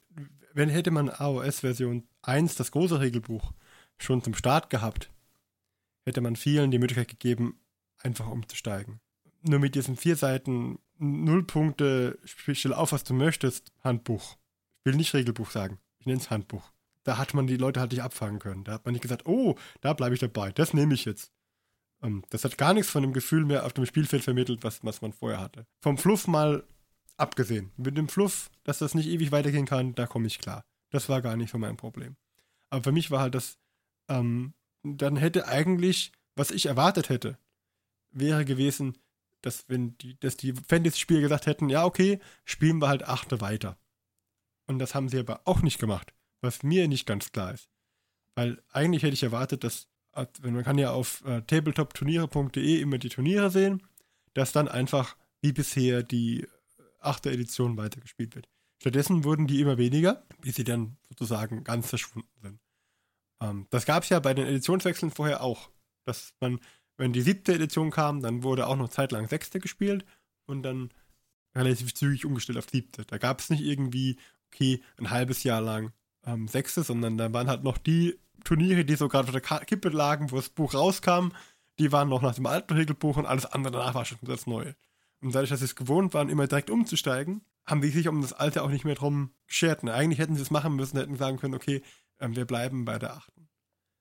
[0.52, 3.52] wenn hätte man AOS Version 1, das große Regelbuch,
[3.98, 5.10] schon zum Start gehabt,
[6.04, 7.58] hätte man vielen die Möglichkeit gegeben,
[7.98, 9.00] einfach umzusteigen.
[9.42, 14.36] Nur mit diesen vier Seiten, null Punkte, stell auf, was du möchtest, Handbuch.
[14.80, 16.72] Ich will nicht Regelbuch sagen, ich nenne es Handbuch.
[17.06, 18.64] Da hat man die Leute halt nicht abfangen können.
[18.64, 21.30] Da hat man nicht gesagt, oh, da bleibe ich dabei, das nehme ich jetzt.
[22.02, 25.02] Ähm, das hat gar nichts von dem Gefühl mehr auf dem Spielfeld vermittelt, was, was
[25.02, 25.68] man vorher hatte.
[25.80, 26.64] Vom Fluff mal
[27.16, 27.70] abgesehen.
[27.76, 30.64] Mit dem Fluff, dass das nicht ewig weitergehen kann, da komme ich klar.
[30.90, 32.16] Das war gar nicht so mein Problem.
[32.70, 33.56] Aber für mich war halt das,
[34.08, 37.38] ähm, dann hätte eigentlich, was ich erwartet hätte,
[38.10, 38.98] wäre gewesen,
[39.42, 43.78] dass wenn die, dass die Fantasy-Spieler gesagt hätten, ja, okay, spielen wir halt achte weiter.
[44.66, 47.68] Und das haben sie aber auch nicht gemacht, was mir nicht ganz klar ist.
[48.34, 49.88] Weil eigentlich hätte ich erwartet, dass,
[50.42, 53.82] man kann ja auf äh, tabletopturniere.de immer die Turniere sehen,
[54.34, 56.46] dass dann einfach wie bisher die
[57.00, 58.48] achte Edition weitergespielt wird.
[58.80, 62.60] Stattdessen wurden die immer weniger, bis sie dann sozusagen ganz verschwunden sind.
[63.40, 65.70] Ähm, das gab es ja bei den Editionswechseln vorher auch,
[66.04, 66.60] dass man,
[66.96, 70.04] wenn die siebte Edition kam, dann wurde auch noch zeitlang sechste gespielt
[70.46, 70.92] und dann
[71.54, 73.04] relativ zügig umgestellt auf siebte.
[73.06, 74.18] Da gab es nicht irgendwie,
[74.48, 75.92] okay, ein halbes Jahr lang
[76.26, 79.88] ähm, sechste, sondern da waren halt noch die Turniere, die so gerade auf der Kippe
[79.88, 81.30] lagen, wo das Buch rauskam,
[81.78, 84.74] die waren noch nach dem alten Regelbuch und alles andere danach war schon das Neue.
[85.22, 88.32] Und dadurch, dass sie es gewohnt waren, immer direkt umzusteigen, haben die sich um das
[88.32, 89.82] Alte auch nicht mehr drum geschert.
[89.82, 91.82] Und eigentlich hätten sie es machen müssen, hätten sagen können, okay,
[92.20, 93.48] ähm, wir bleiben bei der achten.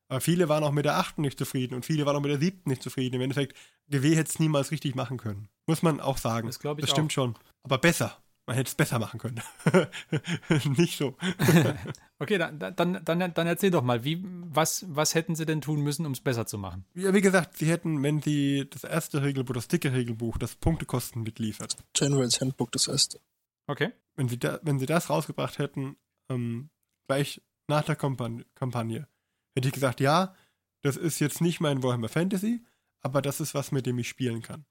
[0.07, 2.39] Aber viele waren auch mit der achten nicht zufrieden und viele waren auch mit der
[2.39, 3.15] siebten nicht zufrieden.
[3.15, 3.57] Im Endeffekt,
[3.89, 5.47] GW hätte es niemals richtig machen können.
[5.65, 6.47] Muss man auch sagen.
[6.47, 7.13] Das ich Das stimmt auch.
[7.13, 7.35] schon.
[7.63, 8.17] Aber besser.
[8.47, 9.41] Man hätte es besser machen können.
[10.77, 11.17] nicht so.
[12.19, 15.81] okay, dann, dann, dann, dann erzähl doch mal, wie, was, was hätten sie denn tun
[15.81, 16.85] müssen, um es besser zu machen?
[16.93, 21.23] Ja, wie gesagt, sie hätten, wenn sie das erste Regelbuch, das dicke Regelbuch, das Punktekosten
[21.23, 21.75] mitliefert.
[21.93, 23.19] Generals Handbook, das erste.
[23.65, 23.93] Okay.
[24.15, 25.97] Wenn sie, da, wenn sie das rausgebracht hätten,
[26.29, 26.69] ähm,
[27.07, 29.07] gleich nach der Kampagne, Kampagne,
[29.55, 30.35] hätte ich gesagt, ja,
[30.83, 32.63] das ist jetzt nicht mein Warhammer Fantasy,
[33.01, 34.65] aber das ist was, mit dem ich spielen kann.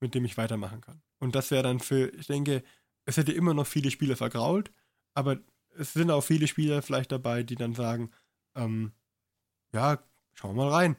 [0.00, 1.02] Mit dem ich weitermachen kann.
[1.18, 2.62] Und das wäre dann für, ich denke,
[3.10, 4.70] es hätte immer noch viele Spieler vergrault,
[5.14, 5.38] aber
[5.76, 8.10] es sind auch viele Spieler vielleicht dabei, die dann sagen,
[8.54, 8.92] ähm,
[9.72, 9.98] ja,
[10.32, 10.96] schauen wir mal rein.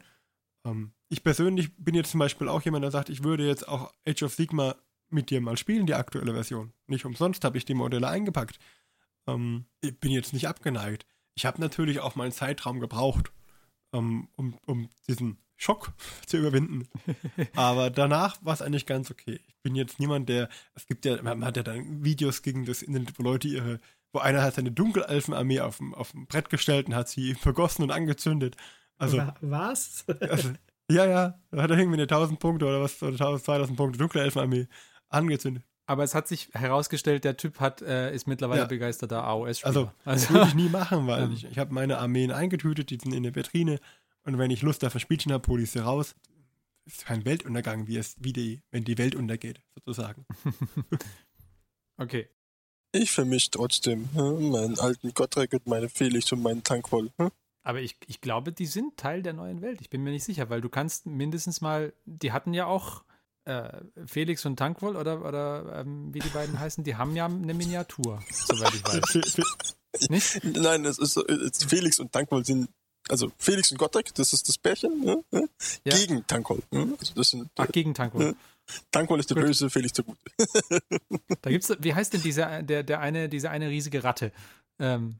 [0.64, 3.92] Ähm, ich persönlich bin jetzt zum Beispiel auch jemand, der sagt, ich würde jetzt auch
[4.06, 4.76] Age of Sigma
[5.08, 6.72] mit dir mal spielen, die aktuelle Version.
[6.86, 8.58] Nicht umsonst habe ich die Modelle eingepackt.
[9.26, 11.06] Ähm, ich bin jetzt nicht abgeneigt.
[11.34, 13.32] Ich habe natürlich auch meinen Zeitraum gebraucht,
[13.94, 15.92] ähm, um, um diesen Schock
[16.26, 16.88] zu überwinden.
[17.54, 19.40] Aber danach war es eigentlich ganz okay.
[19.46, 22.82] Ich bin jetzt niemand, der, es gibt ja, man hat ja dann Videos gegen das
[22.82, 23.80] Internet, wo Leute ihre,
[24.12, 27.82] wo einer hat seine Dunkelelfenarmee auf dem, auf dem Brett gestellt und hat sie vergossen
[27.82, 28.56] und angezündet.
[28.98, 30.04] Also, was?
[30.20, 30.50] Also,
[30.90, 33.98] ja, ja, da hat er irgendwie eine 1000 Punkte oder was, oder 1000, 2000 Punkte
[33.98, 34.66] Dunkelelfenarmee
[35.08, 35.64] angezündet.
[35.86, 38.66] Aber es hat sich herausgestellt, der Typ hat, äh, ist mittlerweile Ja.
[38.66, 39.66] begeisterter AOS-Spieler.
[39.68, 43.12] Also, das würde ich nie machen, weil ich, ich habe meine Armeen eingetütet, die sind
[43.12, 43.80] in der Vitrine.
[44.24, 46.14] Und wenn ich Lust auf ein Spielchen habe, hole ich sie raus.
[46.84, 50.26] Ist kein Weltuntergang, wie es, wie die, wenn die Welt untergeht, sozusagen.
[51.96, 52.28] okay.
[52.92, 57.10] Ich vermische trotzdem hm, meinen alten Gottrek und meine Felix und meinen Tankwol.
[57.18, 57.30] Hm?
[57.62, 59.80] Aber ich, ich glaube, die sind Teil der neuen Welt.
[59.80, 63.04] Ich bin mir nicht sicher, weil du kannst mindestens mal, die hatten ja auch
[63.44, 67.54] äh, Felix und Tankwol oder, oder ähm, wie die beiden heißen, die haben ja eine
[67.54, 69.40] Miniatur, soweit ich weiß.
[70.08, 70.42] Nicht?
[70.44, 71.22] Nein, es ist
[71.68, 72.68] Felix und Tankwol sind,
[73.12, 75.48] also Felix und Gottrek, das ist das Pärchen, hm,
[75.84, 75.96] Ja.
[75.96, 76.62] gegen Tankwol.
[76.72, 76.96] Hm?
[76.98, 78.34] Also das sind, Ach, gegen Tankwol.
[78.90, 79.46] Tankwol ist der Gut.
[79.46, 80.18] Böse, Felix der Gute.
[81.42, 84.32] Da gibt's, wie heißt denn dieser, der, der eine, diese eine riesige Ratte,
[84.78, 85.16] ähm,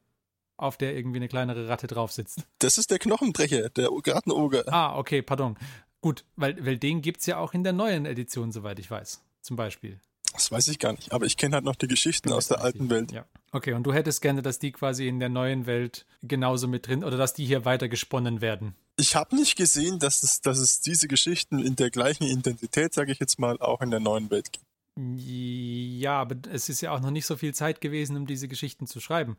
[0.57, 2.45] auf der irgendwie eine kleinere Ratte drauf sitzt?
[2.61, 4.65] Das ist der Knochenbrecher, der Gartenoger.
[4.73, 5.57] Ah, okay, pardon.
[6.01, 9.21] Gut, weil, weil den gibt's ja auch in der neuen Edition, soweit ich weiß.
[9.43, 9.99] Zum Beispiel.
[10.33, 12.89] Das weiß ich gar nicht, aber ich kenne halt noch die Geschichten aus der alten
[12.91, 13.13] Welt.
[13.13, 13.27] Ja.
[13.51, 17.05] Okay, und du hättest gerne, dass die quasi in der neuen Welt genauso mit drin
[17.05, 18.75] oder dass die hier weiter gesponnen werden.
[18.97, 23.13] Ich habe nicht gesehen, dass es, dass es diese Geschichten in der gleichen Intensität, sage
[23.13, 24.67] ich jetzt mal, auch in der neuen Welt gibt.
[24.97, 28.87] Ja, aber es ist ja auch noch nicht so viel Zeit gewesen, um diese Geschichten
[28.87, 29.37] zu schreiben.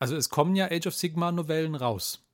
[0.00, 2.24] Also es kommen ja Age of Sigmar Novellen raus.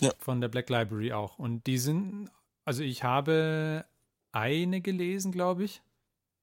[0.00, 0.12] Ja.
[0.18, 1.38] Von der Black Library auch.
[1.38, 2.30] Und die sind,
[2.64, 3.84] also ich habe
[4.32, 5.82] eine gelesen, glaube ich.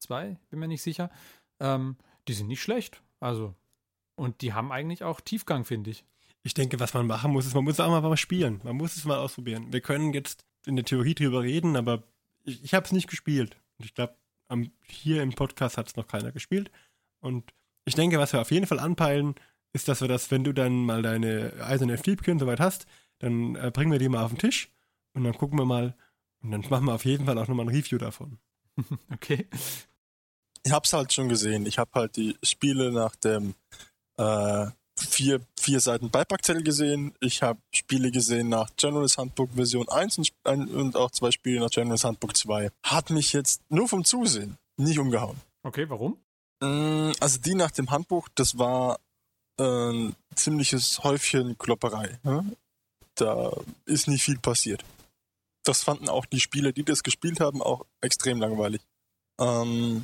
[0.02, 1.12] Zwei, bin mir nicht sicher.
[1.60, 1.96] Ähm,
[2.28, 3.02] die sind nicht schlecht.
[3.20, 3.56] Also.
[4.16, 6.04] Und die haben eigentlich auch Tiefgang, finde ich.
[6.44, 8.62] Ich denke, was man machen muss, ist, man muss auch mal spielen.
[8.64, 9.72] Man muss es mal ausprobieren.
[9.72, 12.04] Wir können jetzt in der Theorie drüber reden, aber
[12.44, 13.58] ich, ich habe es nicht gespielt.
[13.78, 14.16] Und ich glaube,
[14.84, 16.72] hier im Podcast hat es noch keiner gespielt.
[17.20, 17.54] Und
[17.86, 19.36] ich denke, was wir auf jeden Fall anpeilen,
[19.74, 22.88] ist, dass wir das, wenn du dann mal deine eiserne Fliebchen soweit hast,
[23.20, 24.70] dann äh, bringen wir die mal auf den Tisch
[25.14, 25.96] und dann gucken wir mal
[26.42, 28.40] und dann machen wir auf jeden Fall auch nochmal ein Review davon.
[29.14, 29.48] Okay.
[30.64, 31.66] Ich hab's halt schon gesehen.
[31.66, 33.56] Ich habe halt die Spiele nach dem
[34.18, 37.14] äh, vier, vier Seiten Beipackzettel gesehen.
[37.20, 41.70] Ich habe Spiele gesehen nach General's Handbook Version 1 und, und auch zwei Spiele nach
[41.70, 42.70] General's Handbook 2.
[42.84, 45.38] Hat mich jetzt nur vom Zusehen nicht umgehauen.
[45.64, 46.18] Okay, warum?
[46.62, 49.00] Mm, Also die nach dem Handbuch, das war
[49.60, 52.20] ein ziemliches Häufchen Klopperei.
[52.24, 52.46] Ne?
[53.16, 53.52] Da
[53.86, 54.84] ist nicht viel passiert.
[55.64, 58.82] Das fanden auch die Spieler, die das gespielt haben, auch extrem langweilig.
[59.40, 60.04] Ähm,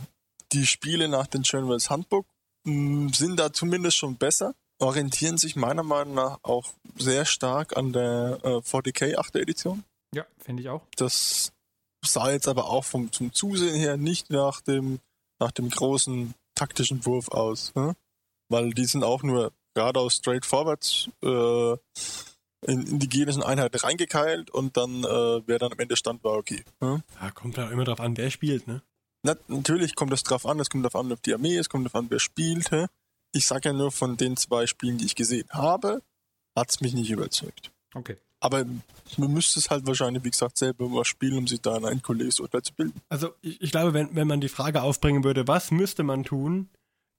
[0.52, 2.26] die Spiele nach dem General's Handbook
[2.66, 7.94] mh, sind da zumindest schon besser, orientieren sich meiner Meinung nach auch sehr stark an
[7.94, 9.36] der äh, 40k 8.
[9.38, 9.84] Edition.
[10.14, 10.84] Ja, finde ich auch.
[10.96, 11.52] Das
[12.06, 15.00] sah jetzt aber auch vom zum Zusehen her nicht nach dem
[15.40, 17.96] nach dem großen taktischen Wurf aus, ne?
[18.50, 21.72] weil die sind auch nur geradeaus straight forward äh,
[22.66, 26.34] in, in die gegnerischen Einheiten reingekeilt und dann äh, wer dann am Ende stand war
[26.34, 26.64] okay.
[26.80, 27.04] Ne?
[27.22, 28.82] Ja, kommt ja immer drauf an, wer spielt, ne?
[29.28, 31.86] Na, natürlich kommt es drauf an, es kommt drauf an, auf die Armee, es kommt
[31.86, 32.72] drauf an, wer spielt.
[32.72, 32.86] hä?
[33.34, 36.02] Ich sage ja nur von den zwei Spielen, die ich gesehen habe,
[36.56, 37.72] hat es mich nicht überzeugt.
[37.94, 38.16] Okay.
[38.40, 38.66] Aber
[39.18, 42.40] man müsste es halt wahrscheinlich, wie gesagt, selber mal spielen, um sich da ein endgültiges
[42.40, 43.02] Urteil zu bilden.
[43.10, 46.70] Also ich, ich glaube, wenn, wenn man die Frage aufbringen würde, was müsste man tun,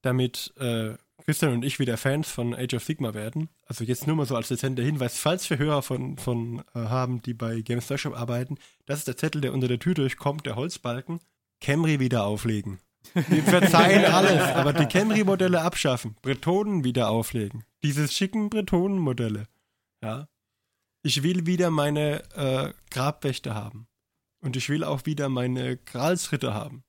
[0.00, 0.94] damit äh,
[1.26, 4.34] Christian und ich wieder Fans von Age of Sigma werden, also jetzt nur mal so
[4.34, 8.56] als dezenter Hinweis, falls wir Hörer von, von äh, haben, die bei Games Workshop arbeiten,
[8.86, 11.20] das ist der Zettel, der unter der Tür durchkommt, der Holzbalken,
[11.60, 12.80] Camry wieder auflegen.
[13.14, 19.46] Wir verzeihen alles, aber die Camry-Modelle abschaffen, Bretonen wieder auflegen, diese schicken Bretonen-Modelle,
[20.02, 20.28] ja.
[21.02, 23.86] Ich will wieder meine äh, Grabwächter haben.
[24.40, 26.84] Und ich will auch wieder meine Gralsritter haben.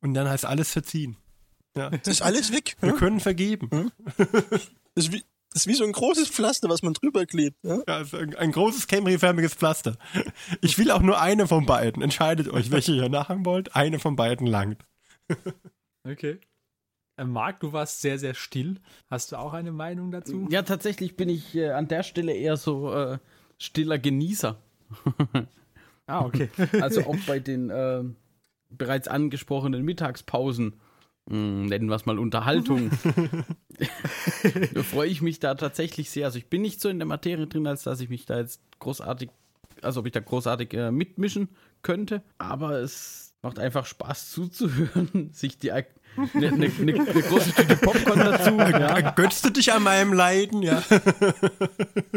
[0.00, 1.16] Und dann heißt alles verziehen.
[1.76, 1.90] Ja.
[1.90, 2.76] Das ist alles weg.
[2.80, 2.98] Wir hä?
[2.98, 3.92] können vergeben.
[4.16, 5.22] Das ist, wie,
[5.52, 7.56] das ist wie so ein großes Pflaster, was man drüber klebt.
[7.62, 7.78] Ja?
[7.86, 9.96] Ja, also ein, ein großes Camry-förmiges Pflaster.
[10.60, 12.02] Ich will auch nur eine von beiden.
[12.02, 13.74] Entscheidet euch, welche ihr nachhaben wollt.
[13.74, 14.84] Eine von beiden langt.
[16.04, 16.40] Okay.
[17.16, 18.80] Äh, Marc, du warst sehr, sehr still.
[19.10, 20.46] Hast du auch eine Meinung dazu?
[20.50, 23.18] Ja, tatsächlich bin ich äh, an der Stelle eher so äh,
[23.58, 24.56] stiller Genießer.
[26.06, 26.48] Ah, okay.
[26.80, 28.02] Also auch bei den äh,
[28.70, 30.80] bereits angesprochenen Mittagspausen,
[31.26, 32.90] mh, nennen wir es mal Unterhaltung,
[34.74, 36.26] da freue ich mich da tatsächlich sehr.
[36.26, 38.60] Also ich bin nicht so in der Materie drin, als dass ich mich da jetzt
[38.78, 39.30] großartig,
[39.82, 41.48] also ob ich da großartig äh, mitmischen
[41.82, 45.86] könnte, aber es macht einfach Spaß zuzuhören, sich die eine
[46.34, 48.50] ne, ne, ne große Tüte Popcorn dazu.
[48.58, 48.98] Ja.
[48.98, 50.62] Ergötzt du dich an meinem Leiden?
[50.62, 50.82] Ja.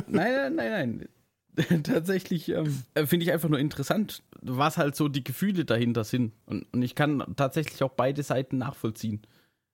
[0.08, 1.10] Nein, nein, nein, nein.
[1.84, 6.34] Tatsächlich ähm, äh, finde ich einfach nur interessant, was halt so die Gefühle dahinter sind.
[6.46, 9.22] Und, und ich kann tatsächlich auch beide Seiten nachvollziehen.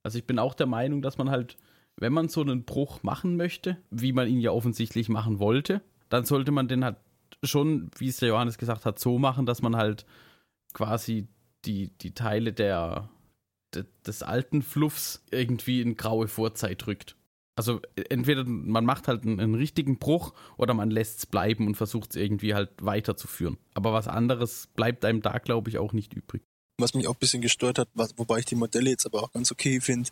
[0.04, 1.58] Also ich bin auch der Meinung, dass man halt,
[1.98, 6.26] wenn man so einen Bruch machen möchte, wie man ihn ja offensichtlich machen wollte, dann
[6.26, 6.98] sollte man den halt
[7.44, 10.06] schon, wie es der Johannes gesagt hat, so machen, dass man halt
[10.74, 11.28] quasi
[11.66, 13.10] die, die Teile der,
[13.74, 17.16] de, des alten Fluffs irgendwie in graue Vorzeit rückt.
[17.60, 21.76] Also entweder man macht halt einen, einen richtigen Bruch oder man lässt es bleiben und
[21.76, 23.58] versucht es irgendwie halt weiterzuführen.
[23.74, 26.42] Aber was anderes bleibt einem da, glaube ich, auch nicht übrig.
[26.80, 29.34] Was mich auch ein bisschen gestört hat, was, wobei ich die Modelle jetzt aber auch
[29.34, 30.10] ganz okay finde,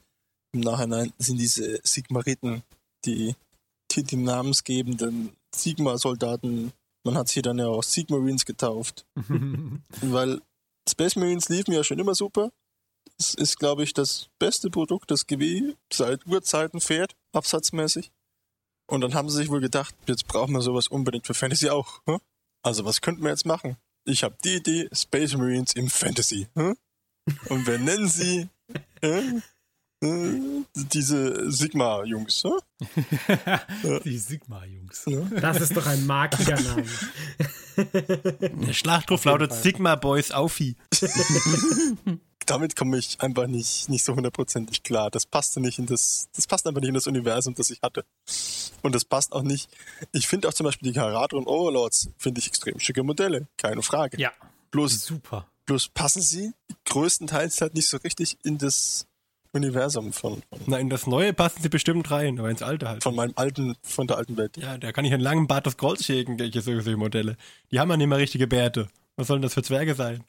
[0.54, 2.64] im Nachhinein sind diese Sigmariten,
[3.06, 3.34] die,
[3.92, 6.74] die, die namensgebenden Sigma-Soldaten.
[7.06, 9.06] Man hat sie dann ja auch Sigmarines getauft.
[10.02, 10.42] Weil
[10.90, 12.52] Space Marines liefen ja schon immer super.
[13.18, 18.12] Es ist, glaube ich, das beste Produkt, das GW seit Urzeiten fährt, absatzmäßig.
[18.90, 22.02] Und dann haben sie sich wohl gedacht, jetzt brauchen wir sowas unbedingt für Fantasy auch.
[22.08, 22.20] Hm?
[22.64, 23.78] Also was könnten wir jetzt machen?
[24.06, 26.48] Ich habe die Idee, Space Marines im Fantasy.
[26.56, 26.78] Hm?
[27.50, 28.48] Und wir nennen sie
[29.02, 29.42] äh,
[30.02, 32.44] äh, diese Sigma-Jungs.
[32.44, 34.00] Hm?
[34.04, 35.06] Die Sigma-Jungs.
[35.42, 36.86] Das ist doch ein magischer Name.
[37.76, 40.76] Der Schlachtruf lautet Sigma Boys Aufi.
[42.48, 45.12] Damit komme ich einfach nicht, nicht so hundertprozentig klar.
[45.12, 48.04] Das passte nicht in das, das passt einfach nicht in das Universum, das ich hatte.
[48.82, 49.70] Und das passt auch nicht.
[50.14, 53.48] Ich finde auch zum Beispiel die Karadron Overlords, finde ich extrem schicke Modelle.
[53.58, 54.20] Keine Frage.
[54.20, 54.32] Ja,
[54.72, 55.48] Bloß, super.
[55.66, 56.54] bloß passen sie
[56.86, 59.06] größtenteils halt nicht so richtig in das
[59.54, 63.04] Universum von, von, Na, in das Neue passen sie bestimmt rein, aber ins Alte halt.
[63.04, 64.58] von meinem alten, von der alten Welt.
[64.58, 67.38] Ja, da kann ich einen langen Bart des schägen, solche, solche Modelle.
[67.72, 68.88] Die haben ja nicht mehr richtige Bärte.
[69.16, 70.24] Was sollen das für Zwerge sein?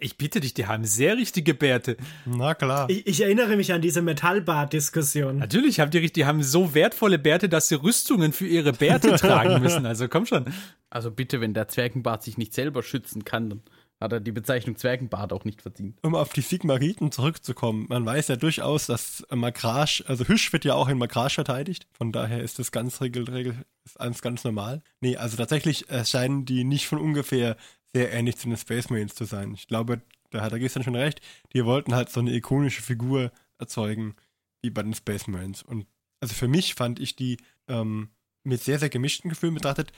[0.00, 1.96] Ich bitte dich, die haben sehr richtige Bärte.
[2.26, 2.90] Na klar.
[2.90, 5.38] Ich, ich erinnere mich an diese Metallbart-Diskussion.
[5.38, 9.62] Natürlich haben die, die haben so wertvolle Bärte, dass sie Rüstungen für ihre Bärte tragen
[9.62, 9.86] müssen.
[9.86, 10.44] Also komm schon.
[10.90, 13.62] Also bitte, wenn der Zwergenbart sich nicht selber schützen kann, dann
[14.00, 15.98] hat er die Bezeichnung Zwergenbart auch nicht verdient.
[16.02, 20.74] Um auf die Sigmariten zurückzukommen, man weiß ja durchaus, dass Makrage, also Hüsch wird ja
[20.74, 24.82] auch in Makrage verteidigt, von daher ist das ganz regel, regel ist alles ganz normal.
[25.00, 27.56] Nee, also tatsächlich erscheinen die nicht von ungefähr
[27.94, 29.54] sehr ähnlich zu den Space Marines zu sein.
[29.54, 31.20] Ich glaube, da hat er gestern schon recht,
[31.52, 34.14] die wollten halt so eine ikonische Figur erzeugen,
[34.62, 35.62] wie bei den Space Marines.
[35.62, 35.86] Und
[36.20, 38.10] also für mich fand ich die ähm,
[38.44, 39.92] mit sehr, sehr gemischten Gefühlen betrachtet,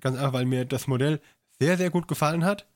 [0.00, 1.20] ganz einfach, weil mir das Modell
[1.58, 2.66] sehr, sehr gut gefallen hat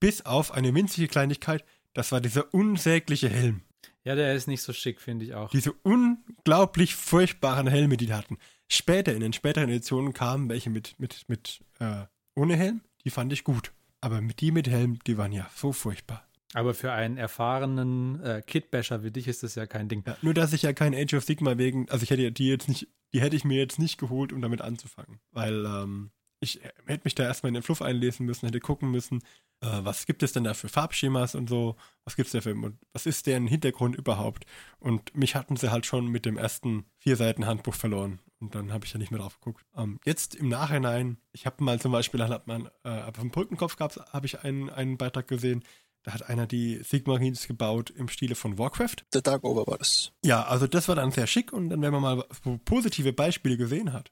[0.00, 3.62] bis auf eine winzige Kleinigkeit, das war dieser unsägliche Helm.
[4.02, 5.50] Ja, der ist nicht so schick, finde ich auch.
[5.50, 8.38] Diese unglaublich furchtbaren Helme, die die hatten.
[8.66, 13.32] Später, in den späteren Editionen kamen welche mit, mit, mit, äh, ohne Helm, die fand
[13.32, 13.72] ich gut.
[14.00, 16.26] Aber die mit Helm, die waren ja so furchtbar.
[16.52, 20.02] Aber für einen erfahrenen äh, Kitbasher wie dich ist das ja kein Ding.
[20.06, 22.68] Ja, nur, dass ich ja kein Age of Sigma wegen, also ich hätte die jetzt
[22.68, 25.20] nicht, die hätte ich mir jetzt nicht geholt, um damit anzufangen.
[25.30, 29.22] Weil, ähm, ich hätte mich da erstmal in den Fluff einlesen müssen, hätte gucken müssen,
[29.60, 32.54] was gibt es denn da für Farbschemas und so, was gibt es da für,
[32.92, 34.46] was ist deren Hintergrund überhaupt?
[34.78, 38.20] Und mich hatten sie halt schon mit dem ersten vier Seiten Handbuch verloren.
[38.40, 39.66] Und dann habe ich ja nicht mehr drauf geguckt.
[39.76, 43.30] Ähm, jetzt im Nachhinein, ich habe mal zum Beispiel, dann hat man, äh, auf dem
[43.30, 45.62] Brückenkopf gab habe ich einen, einen Beitrag gesehen,
[46.02, 49.04] da hat einer die Sigmarines gebaut im Stile von Warcraft.
[49.12, 50.12] Der Dark Over war das.
[50.24, 52.24] Ja, also das war dann sehr schick und dann, wenn man mal
[52.64, 54.10] positive Beispiele gesehen hat,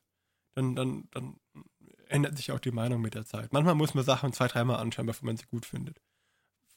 [0.54, 1.36] dann, dann, dann
[2.10, 3.52] ändert sich auch die Meinung mit der Zeit.
[3.52, 6.00] Manchmal muss man Sachen zwei, dreimal anschauen, bevor man sie gut findet.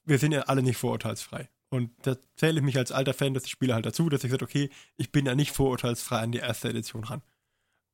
[0.04, 1.50] Wir sind ja alle nicht vorurteilsfrei.
[1.70, 4.44] Und da zähle ich mich als alter Fan des Spielers halt dazu, dass ich sage,
[4.44, 7.22] okay, ich bin ja nicht vorurteilsfrei an die erste Edition ran.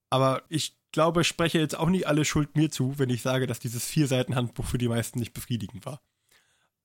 [0.10, 3.46] Aber ich glaube, ich spreche jetzt auch nicht alle Schuld mir zu, wenn ich sage,
[3.46, 6.02] dass dieses Vier-Seiten-Handbuch für die meisten nicht befriedigend war.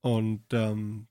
[0.01, 1.07] Und ähm,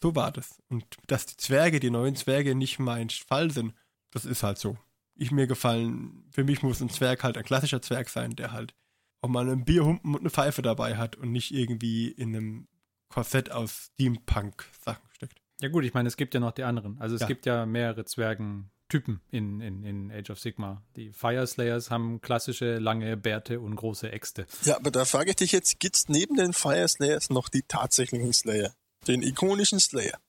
[0.00, 0.62] so war das.
[0.68, 3.74] Und dass die Zwerge, die neuen Zwerge nicht mein Fall sind,
[4.10, 4.78] das ist halt so
[5.18, 8.74] ich mir gefallen, für mich muss ein Zwerg halt ein klassischer Zwerg sein, der halt
[9.20, 12.68] auch mal einen Bierhumpen und eine Pfeife dabei hat und nicht irgendwie in einem
[13.08, 15.40] Korsett aus Steampunk-Sachen steckt.
[15.60, 17.00] Ja gut, ich meine, es gibt ja noch die anderen.
[17.00, 17.26] Also es ja.
[17.26, 20.82] gibt ja mehrere Zwergentypen in, in, in Age of Sigma.
[20.94, 24.46] Die Fire Slayers haben klassische lange Bärte und große Äxte.
[24.62, 27.62] Ja, aber da frage ich dich jetzt, gibt es neben den Fire Slayers noch die
[27.62, 28.72] tatsächlichen Slayer?
[29.08, 30.20] Den ikonischen Slayer?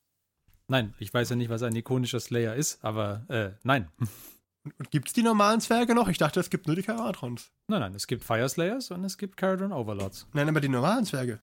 [0.68, 3.90] Nein, ich weiß ja nicht, was ein ikonischer Slayer ist, aber äh, nein.
[4.64, 6.10] Und gibt es die normalen Zwerge noch?
[6.10, 7.52] Ich dachte, es gibt nur die Karatrons.
[7.68, 10.28] Nein, nein, es gibt Fire Slayers und es gibt Caradron Overlords.
[10.34, 11.42] Nein, aber die normalen Zwerge.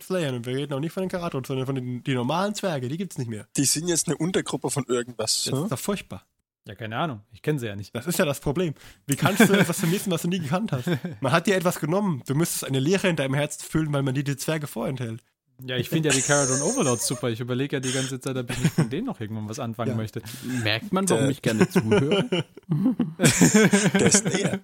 [0.00, 2.88] Slayer, und wir reden auch nicht von den Karatrons, sondern von den die normalen Zwerge,
[2.88, 3.48] die gibt es nicht mehr.
[3.56, 5.44] Die sind jetzt eine Untergruppe von irgendwas.
[5.44, 5.64] Das hm?
[5.64, 6.26] ist doch furchtbar.
[6.66, 7.22] Ja, keine Ahnung.
[7.32, 7.94] Ich kenne sie ja nicht.
[7.94, 8.74] Das ist ja das Problem.
[9.06, 10.88] Wie kannst du etwas vermissen, was du nie gekannt hast?
[11.20, 12.22] Man hat dir etwas genommen.
[12.26, 15.22] Du müsstest eine Leere in deinem Herz füllen, weil man dir die Zwerge vorenthält.
[15.64, 17.30] Ja, ich finde ja die Caradon Overlords super.
[17.30, 19.96] Ich überlege ja die ganze Zeit, ob ich von denen noch irgendwann was anfangen ja.
[19.96, 20.22] möchte.
[20.62, 22.26] Merkt man, warum ich gerne zuhöre?
[23.94, 24.60] der Slayer.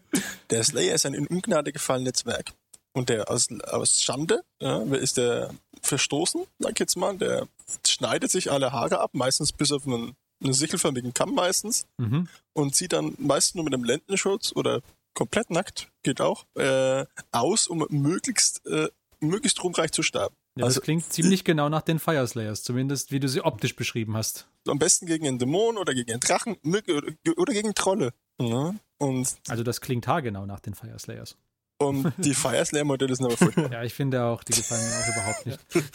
[0.51, 2.53] Der Slayer ist ein in Ungnade gefallenes Zwerg.
[2.93, 7.49] Und der aus, aus Schande, ja, ist der verstoßen, sag ich jetzt mal, der
[7.87, 12.29] schneidet sich alle Haare ab, meistens bis auf einen, einen sichelförmigen Kamm meistens, mhm.
[12.53, 14.83] und zieht dann meist nur mit einem Lendenschutz oder
[15.15, 18.89] komplett nackt, geht auch, äh, aus, um möglichst, äh,
[19.21, 20.37] möglichst ruhmreich zu sterben.
[20.57, 23.75] Ja, also, das klingt ziemlich genau nach den Fire Slayers, zumindest wie du sie optisch
[23.75, 24.49] beschrieben hast.
[24.69, 28.13] Am besten gegen einen Dämon oder gegen einen Drachen oder gegen Trolle.
[28.41, 31.37] Ja, und also das klingt haargenau nach den Fire Slayers.
[31.79, 33.73] Und die Fire Slayer Modelle sind aber furchtbar.
[33.73, 35.61] ja, ich finde auch, die gefallen mir auch überhaupt nicht.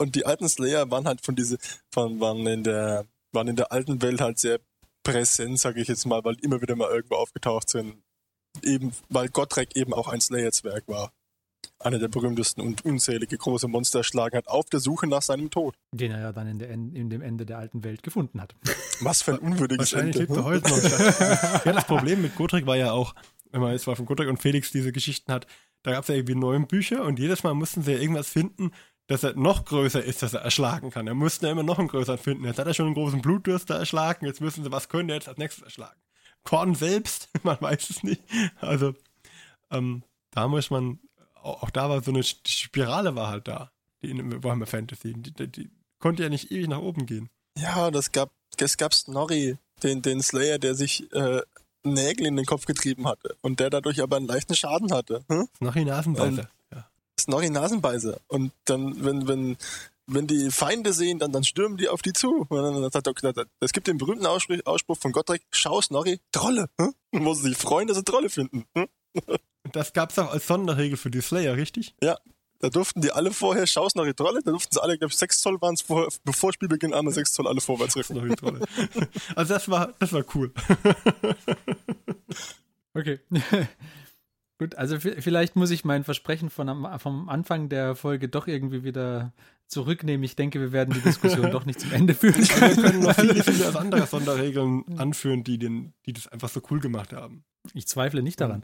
[0.00, 1.58] Und die alten Slayer waren halt von diese,
[1.92, 4.60] von, waren in der, waren in der alten Welt halt sehr
[5.02, 8.00] präsent, sage ich jetzt mal, weil immer wieder mal irgendwo aufgetaucht sind.
[8.62, 11.12] Eben, weil Gottrek eben auch ein Slayer-Zwerg war
[11.80, 15.76] einer der berühmtesten und unzählige große Monster erschlagen hat, auf der Suche nach seinem Tod.
[15.92, 18.54] Den er ja dann in, der, in dem Ende der alten Welt gefunden hat.
[19.00, 20.34] Was für ein unwürdiges Wahrscheinlich Ende.
[20.34, 21.64] Lebt er heute noch.
[21.64, 23.14] ja, das Problem mit Gotrek war ja auch,
[23.50, 25.46] wenn man jetzt mal von Gotrek und Felix diese Geschichten hat,
[25.82, 28.72] da gab es ja irgendwie neue Bücher und jedes Mal mussten sie ja irgendwas finden,
[29.06, 31.06] dass er noch größer ist, dass er erschlagen kann.
[31.06, 32.44] Er musste ja immer noch einen größeren finden.
[32.44, 35.28] Jetzt hat er schon einen großen Blutdürster erschlagen, jetzt müssen sie, was können er jetzt
[35.28, 35.98] als nächstes erschlagen?
[36.44, 38.22] Korn selbst, man weiß es nicht.
[38.60, 38.94] Also,
[39.70, 41.00] ähm, da muss man
[41.42, 43.70] auch da war so eine Spirale war halt da,
[44.02, 45.14] die in Warhammer Fantasy.
[45.14, 47.28] Die, die, die, konnte ja nicht ewig nach oben gehen.
[47.56, 51.42] Ja, das gab, es gab Snorri, den, den Slayer, der sich äh,
[51.82, 55.24] Nägel in den Kopf getrieben hatte und der dadurch aber einen leichten Schaden hatte.
[55.28, 55.48] Hm?
[55.56, 56.48] Snorri Nasenbeißer.
[56.72, 56.88] Ja.
[57.18, 58.20] Snorri Nasenbeißer.
[58.28, 59.56] Und dann, wenn, wenn,
[60.06, 62.46] wenn die Feinde sehen, dann, dann stürmen die auf die zu.
[62.48, 66.68] Und dann sagt er, es gibt den berühmten Ausspruch von Gottrek, schau Snorri, Trolle.
[66.80, 66.94] Hm?
[67.12, 68.64] Wo sie sich freuen, dass sie Trolle finden.
[68.74, 68.88] Hm?
[69.72, 71.94] Das gab es auch als Sonderregel für die Slayer, richtig?
[72.02, 72.16] Ja.
[72.60, 75.16] Da durften die alle vorher, schaust nach die Trolle, da durften sie alle, glaube ich,
[75.18, 78.14] 6 Zoll waren es, vor, bevor Spielbeginn einmal 6 Zoll alle vorwärts rücken.
[78.14, 78.60] Noch die Trolle.
[79.36, 80.52] Also das war, das war cool.
[82.94, 83.20] Okay.
[84.58, 88.82] Gut, also vielleicht muss ich mein Versprechen von am, vom Anfang der Folge doch irgendwie
[88.82, 89.32] wieder
[89.68, 90.24] zurücknehmen.
[90.24, 92.82] Ich denke, wir werden die Diskussion doch nicht zum Ende führen Also wir können.
[92.82, 97.12] können noch viele, viele andere Sonderregeln anführen, die, den, die das einfach so cool gemacht
[97.12, 97.44] haben.
[97.74, 98.62] Ich zweifle nicht daran.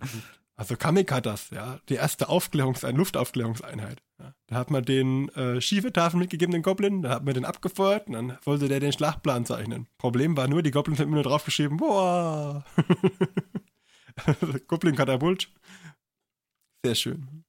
[0.57, 4.01] Also Kamikatas, ja, die erste Aufklärungs eine Luftaufklärungseinheit.
[4.21, 4.35] Ja.
[4.47, 8.07] Da hat man den äh, schiefe Tafeln mitgegeben, den Goblin, da hat man den abgefeuert
[8.07, 9.89] und dann wollte der den Schlachtplan zeichnen.
[9.99, 12.65] Problem war nur, die Goblins haben immer nur draufgeschrieben, boah.
[14.69, 15.51] Goblin-Katapult.
[16.85, 17.44] Sehr schön.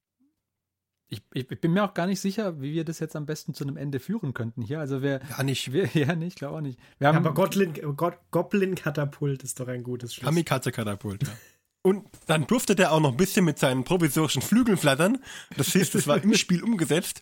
[1.33, 3.63] Ich, ich bin mir auch gar nicht sicher, wie wir das jetzt am besten zu
[3.63, 4.79] einem Ende führen könnten hier.
[4.79, 5.71] Also wir, Gar nicht.
[5.73, 6.79] wir ja, nee, ich glaube auch nicht.
[6.97, 10.25] Wir Ja, haben, aber Goblin, Gott, Goblin-Katapult ist doch ein gutes Schluss.
[10.25, 11.33] Kamikaze-Katapult, ja.
[11.81, 15.19] Und dann durfte der auch noch ein bisschen mit seinen provisorischen Flügeln flattern.
[15.55, 17.21] Das hieß, das war im Spiel umgesetzt.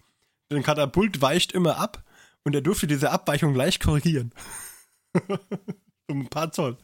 [0.50, 2.04] Den Katapult weicht immer ab
[2.44, 4.34] und er durfte diese Abweichung leicht korrigieren.
[6.08, 6.78] um ein paar Zoll.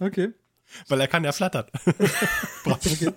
[0.00, 0.32] okay.
[0.88, 1.66] Weil er kann ja flattern.
[2.64, 3.12] okay.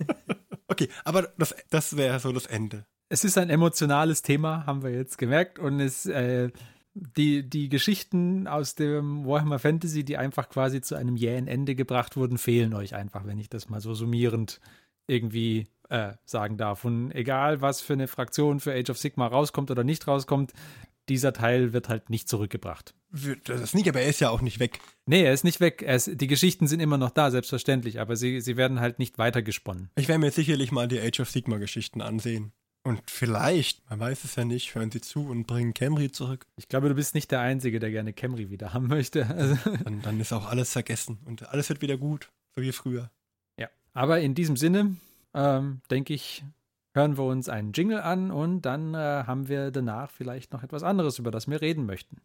[0.67, 2.85] okay, aber das, das wäre so das Ende.
[3.09, 5.59] Es ist ein emotionales Thema, haben wir jetzt gemerkt.
[5.59, 6.49] Und es, äh,
[6.93, 12.17] die, die Geschichten aus dem Warhammer Fantasy, die einfach quasi zu einem jähen Ende gebracht
[12.17, 14.59] wurden, fehlen euch einfach, wenn ich das mal so summierend
[15.07, 16.85] irgendwie äh, sagen darf.
[16.85, 20.53] Und egal, was für eine Fraktion für Age of Sigma rauskommt oder nicht rauskommt,
[21.09, 22.95] dieser Teil wird halt nicht zurückgebracht.
[23.43, 24.79] Das ist nicht, aber er ist ja auch nicht weg.
[25.05, 25.81] Nee, er ist nicht weg.
[25.83, 29.91] Ist, die Geschichten sind immer noch da, selbstverständlich, aber sie, sie werden halt nicht weitergesponnen.
[29.95, 32.51] Ich werde mir sicherlich mal die Age of Sigma Geschichten ansehen.
[32.85, 36.45] Und vielleicht, man weiß es ja nicht, hören sie zu und bringen Camry zurück.
[36.55, 39.25] Ich glaube, du bist nicht der Einzige, der gerne Camry wieder haben möchte.
[39.25, 43.09] Also, Dann, dann ist auch alles vergessen und alles wird wieder gut, so wie früher.
[43.59, 43.69] ja.
[43.93, 44.97] Aber in diesem Sinne,
[45.33, 46.43] ähm, denke ich,
[46.93, 50.83] hören wir uns einen Jingle an und dann äh, haben wir danach vielleicht noch etwas
[50.83, 52.21] anderes, über das wir reden möchten.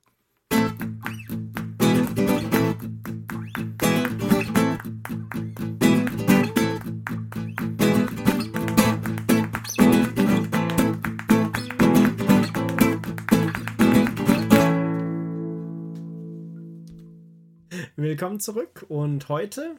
[18.10, 19.76] Willkommen zurück und heute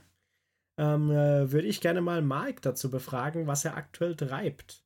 [0.77, 4.86] ähm, äh, würde ich gerne mal Mike dazu befragen, was er aktuell treibt.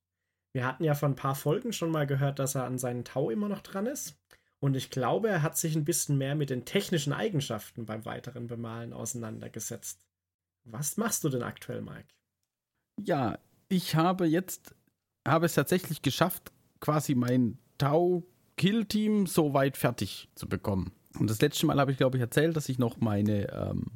[0.51, 3.29] Wir hatten ja vor ein paar Folgen schon mal gehört, dass er an seinen Tau
[3.29, 4.17] immer noch dran ist.
[4.59, 8.47] Und ich glaube, er hat sich ein bisschen mehr mit den technischen Eigenschaften beim weiteren
[8.47, 10.07] Bemalen auseinandergesetzt.
[10.63, 12.15] Was machst du denn aktuell, Mike?
[12.99, 13.37] Ja,
[13.69, 14.73] ich habe jetzt,
[15.23, 20.93] habe es tatsächlich geschafft, quasi mein Tau-Kill-Team so weit fertig zu bekommen.
[21.19, 23.91] Und das letzte Mal habe ich, glaube ich, erzählt, dass ich noch meine ähm,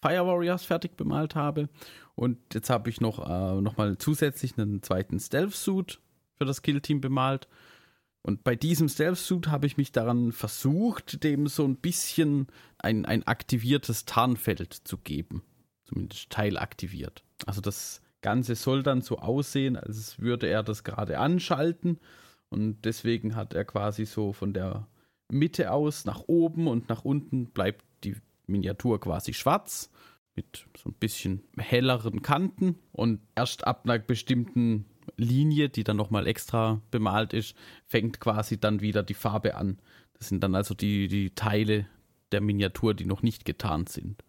[0.00, 1.68] Fire Warriors fertig bemalt habe.
[2.14, 6.00] Und jetzt habe ich noch, äh, noch mal zusätzlich einen zweiten Stealth-Suit
[6.36, 7.48] für das Kill-Team bemalt.
[8.22, 12.46] Und bei diesem Stealth-Suit habe ich mich daran versucht, dem so ein bisschen
[12.78, 15.42] ein, ein aktiviertes Tarnfeld zu geben.
[15.84, 17.24] Zumindest teilaktiviert.
[17.46, 21.98] Also das Ganze soll dann so aussehen, als würde er das gerade anschalten.
[22.48, 24.86] Und deswegen hat er quasi so von der
[25.30, 28.16] Mitte aus nach oben und nach unten bleibt die
[28.46, 29.90] Miniatur quasi schwarz
[30.34, 36.26] mit so ein bisschen helleren Kanten und erst ab einer bestimmten Linie, die dann nochmal
[36.26, 37.56] extra bemalt ist,
[37.86, 39.78] fängt quasi dann wieder die Farbe an.
[40.14, 41.86] Das sind dann also die, die Teile
[42.30, 44.22] der Miniatur, die noch nicht getarnt sind.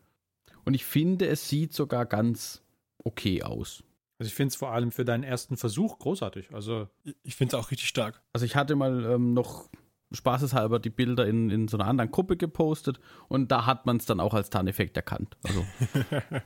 [0.65, 2.63] Und ich finde, es sieht sogar ganz
[3.03, 3.83] okay aus.
[4.19, 6.53] Also ich finde es vor allem für deinen ersten Versuch großartig.
[6.53, 6.87] Also
[7.23, 8.21] Ich finde es auch richtig stark.
[8.31, 9.69] Also ich hatte mal ähm, noch
[10.13, 14.05] spaßeshalber die Bilder in, in so einer anderen Gruppe gepostet und da hat man es
[14.05, 15.37] dann auch als Tarneffekt erkannt.
[15.43, 15.65] Also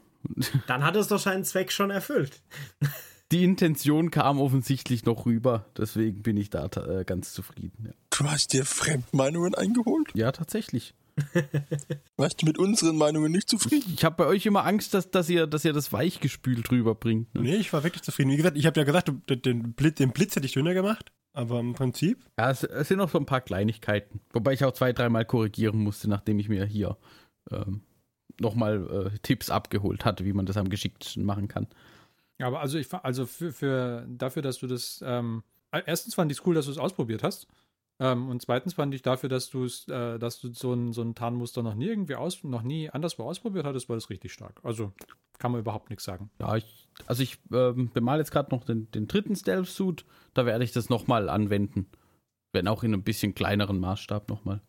[0.67, 2.41] Dann hat es doch seinen Zweck schon erfüllt.
[3.31, 7.85] die Intention kam offensichtlich noch rüber, deswegen bin ich da äh, ganz zufrieden.
[7.85, 7.91] Ja.
[8.17, 10.09] Du hast dir Fremdmeinungen eingeholt?
[10.13, 10.93] ja, tatsächlich.
[12.17, 13.91] Warst du mit unseren Meinungen nicht zufrieden?
[13.95, 17.33] Ich habe bei euch immer Angst, dass, dass, ihr, dass ihr das Weichgespül drüber bringt.
[17.33, 17.41] Ne?
[17.41, 18.31] Nee, ich war wirklich zufrieden.
[18.31, 21.11] Wie gesagt, ich habe ja gesagt, den Blitz, den Blitz hätte ich dünner gemacht.
[21.37, 24.21] Aber im Prinzip, Ja, es, es sind noch so ein paar Kleinigkeiten.
[24.33, 26.97] Wobei ich auch zwei, dreimal korrigieren musste, nachdem ich mir hier
[27.51, 27.81] ähm,
[28.39, 31.67] nochmal äh, Tipps abgeholt hatte, wie man das am geschicktesten machen kann.
[32.39, 36.45] Aber also ich also für, für dafür, dass du das ähm, erstens fand ich es
[36.47, 37.45] cool, dass du es ausprobiert hast.
[37.99, 41.63] Ähm, und zweitens fand ich dafür, dass äh, dass du so ein, so ein Tarnmuster
[41.63, 44.59] noch nie irgendwie aus, noch nie anderswo ausprobiert hattest, war das richtig stark.
[44.63, 44.93] Also
[45.39, 46.29] kann man überhaupt nichts sagen.
[46.39, 50.05] Ja, ich, also ich ähm, bemal jetzt gerade noch den, den dritten Stealth-Suit.
[50.33, 51.87] Da werde ich das nochmal anwenden.
[52.53, 54.61] Wenn auch in einem bisschen kleineren Maßstab nochmal.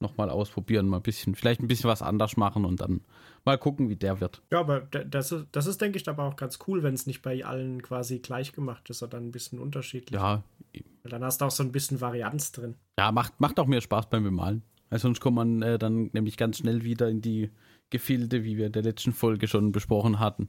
[0.00, 3.00] nochmal ausprobieren, mal ein bisschen, vielleicht ein bisschen was anders machen und dann
[3.48, 4.42] mal gucken, wie der wird.
[4.50, 7.22] Ja, aber das ist, das ist, denke ich, aber auch ganz cool, wenn es nicht
[7.22, 10.20] bei allen quasi gleich gemacht ist, sondern ein bisschen unterschiedlich.
[10.20, 10.44] Ja.
[10.72, 12.74] Weil dann hast du auch so ein bisschen Varianz drin.
[12.98, 14.62] Ja, macht, macht auch mehr Spaß beim Bemalen.
[14.90, 17.50] Weil sonst kommt man äh, dann nämlich ganz schnell wieder in die
[17.90, 20.48] Gefilde, wie wir in der letzten Folge schon besprochen hatten,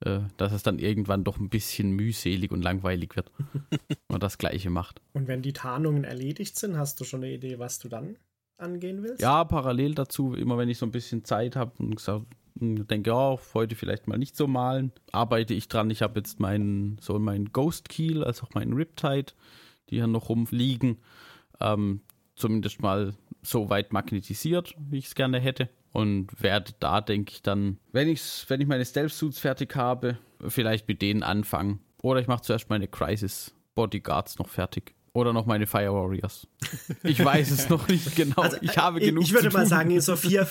[0.00, 3.30] äh, dass es dann irgendwann doch ein bisschen mühselig und langweilig wird,
[3.70, 5.00] wenn man das Gleiche macht.
[5.12, 8.16] Und wenn die Tarnungen erledigt sind, hast du schon eine Idee, was du dann
[8.58, 9.22] angehen willst?
[9.22, 12.26] Ja, parallel dazu, immer wenn ich so ein bisschen Zeit habe und gesagt,
[12.60, 15.90] denke, ja, heute vielleicht mal nicht so malen, arbeite ich dran.
[15.90, 19.32] Ich habe jetzt meinen, so meinen Ghost Keel, als auch meinen Riptide,
[19.90, 20.98] die hier noch rumliegen,
[21.60, 22.00] ähm,
[22.34, 25.68] zumindest mal so weit magnetisiert, wie ich es gerne hätte.
[25.92, 30.88] Und werde da, denke ich, dann, wenn, ich's, wenn ich meine Stealth-Suits fertig habe, vielleicht
[30.88, 31.80] mit denen anfangen.
[32.02, 34.95] Oder ich mache zuerst meine Crisis Bodyguards noch fertig.
[35.16, 36.46] Oder noch meine Fire Warriors.
[37.02, 38.42] Ich weiß es noch nicht genau.
[38.42, 39.24] Also, ich habe ich, genug.
[39.24, 39.68] Ich würde mal tun.
[39.68, 40.46] sagen, in so vier,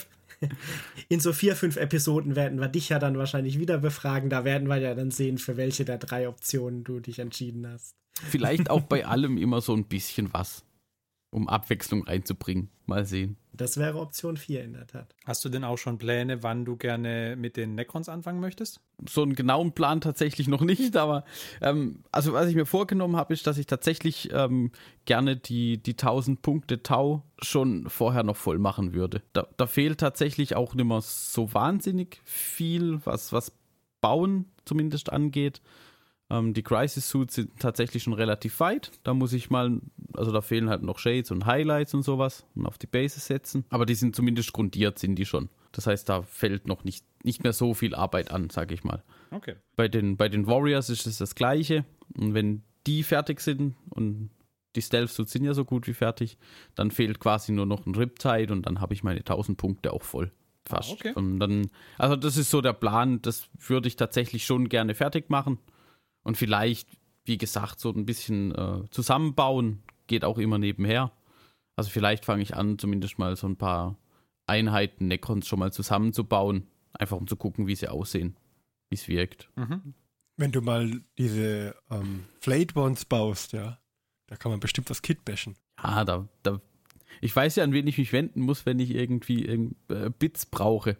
[1.07, 4.31] in so vier, fünf Episoden werden wir dich ja dann wahrscheinlich wieder befragen.
[4.31, 7.95] Da werden wir ja dann sehen, für welche der drei Optionen du dich entschieden hast.
[8.13, 10.65] Vielleicht auch bei allem immer so ein bisschen was
[11.29, 12.71] um Abwechslung reinzubringen.
[12.87, 13.37] Mal sehen.
[13.57, 15.15] Das wäre Option 4 in der Tat.
[15.25, 18.81] Hast du denn auch schon Pläne, wann du gerne mit den Necrons anfangen möchtest?
[19.07, 21.25] So einen genauen Plan tatsächlich noch nicht, aber
[21.61, 24.71] ähm, also was ich mir vorgenommen habe, ist, dass ich tatsächlich ähm,
[25.05, 29.21] gerne die, die 1000 Punkte Tau schon vorher noch voll machen würde.
[29.33, 33.51] Da, da fehlt tatsächlich auch nicht mehr so wahnsinnig viel, was, was
[34.01, 35.61] Bauen zumindest angeht.
[36.29, 38.91] Ähm, die Crisis Suits sind tatsächlich schon relativ weit.
[39.03, 39.79] Da muss ich mal,
[40.13, 43.65] also da fehlen halt noch Shades und Highlights und sowas und auf die Bases setzen.
[43.69, 45.49] Aber die sind zumindest grundiert, sind die schon.
[45.71, 49.03] Das heißt, da fällt noch nicht, nicht mehr so viel Arbeit an, sage ich mal.
[49.31, 49.55] Okay.
[49.75, 51.85] Bei den, bei den Warriors ist es das Gleiche.
[52.17, 54.29] Und wenn die fertig sind und
[54.75, 56.37] die Stealth-Suits sind ja so gut wie fertig,
[56.75, 60.03] dann fehlt quasi nur noch ein Riptide und dann habe ich meine 1000 Punkte auch
[60.03, 60.31] voll.
[60.67, 60.91] Fast.
[60.91, 61.13] Ah, okay.
[61.13, 65.29] Und dann, also das ist so der Plan, das würde ich tatsächlich schon gerne fertig
[65.29, 65.59] machen.
[66.25, 66.89] Und vielleicht,
[67.23, 71.11] wie gesagt, so ein bisschen äh, zusammenbauen geht auch immer nebenher.
[71.75, 73.97] Also vielleicht fange ich an, zumindest mal so ein paar
[74.47, 78.35] Einheiten Necrons schon mal zusammenzubauen, einfach um zu gucken, wie sie aussehen,
[78.89, 79.49] wie es wirkt.
[79.55, 79.93] Mhm.
[80.37, 83.79] Wenn du mal diese ähm, Flayed Ones baust, ja,
[84.27, 85.55] da kann man bestimmt was kitbashen.
[85.81, 86.59] Ja, da, da,
[87.21, 89.45] ich weiß ja, an wen ich mich wenden muss, wenn ich irgendwie
[89.89, 90.97] äh, Bits brauche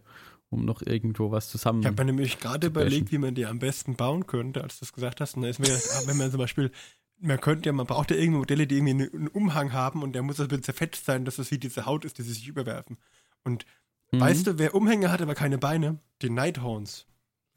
[0.56, 1.82] um noch irgendwo was zusammen.
[1.82, 4.86] Ich habe mir nämlich gerade überlegt, wie man die am besten bauen könnte, als du
[4.86, 5.36] das gesagt hast.
[5.36, 5.68] Und da ist mir,
[6.08, 6.72] wenn man zum Beispiel,
[7.20, 10.24] man könnte ja, man braucht ja irgendwie Modelle, die irgendwie einen Umhang haben und der
[10.24, 12.98] muss ein bisschen zerfetzt sein, dass das wie diese Haut ist, die sich überwerfen.
[13.44, 13.66] Und
[14.12, 14.22] mhm.
[14.22, 16.00] weißt du, wer Umhänge hat, aber keine Beine?
[16.22, 17.06] Die Nighthorns.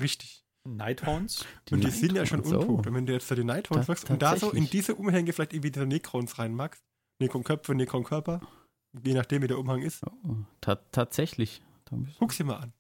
[0.01, 0.45] Richtig.
[0.65, 1.47] Nighthorns?
[1.69, 2.87] Die und die Nighthorns, sind ja schon untot.
[2.87, 5.53] Und wenn du jetzt da die Nighthorns machst und da so in diese Umhänge vielleicht
[5.53, 6.83] irgendwie die Necrons reinmachst,
[7.21, 8.41] Necron-Köpfe, Necron-Körper,
[9.05, 10.05] je nachdem, wie der Umhang ist.
[10.07, 11.63] Oh, ta tatsächlich.
[12.19, 12.73] Guck sie mal an.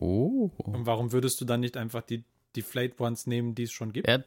[0.00, 0.50] Oh.
[0.58, 2.24] Und warum würdest du dann nicht einfach die,
[2.54, 4.08] die Flayed Ones nehmen, die es schon gibt?
[4.08, 4.18] Ja,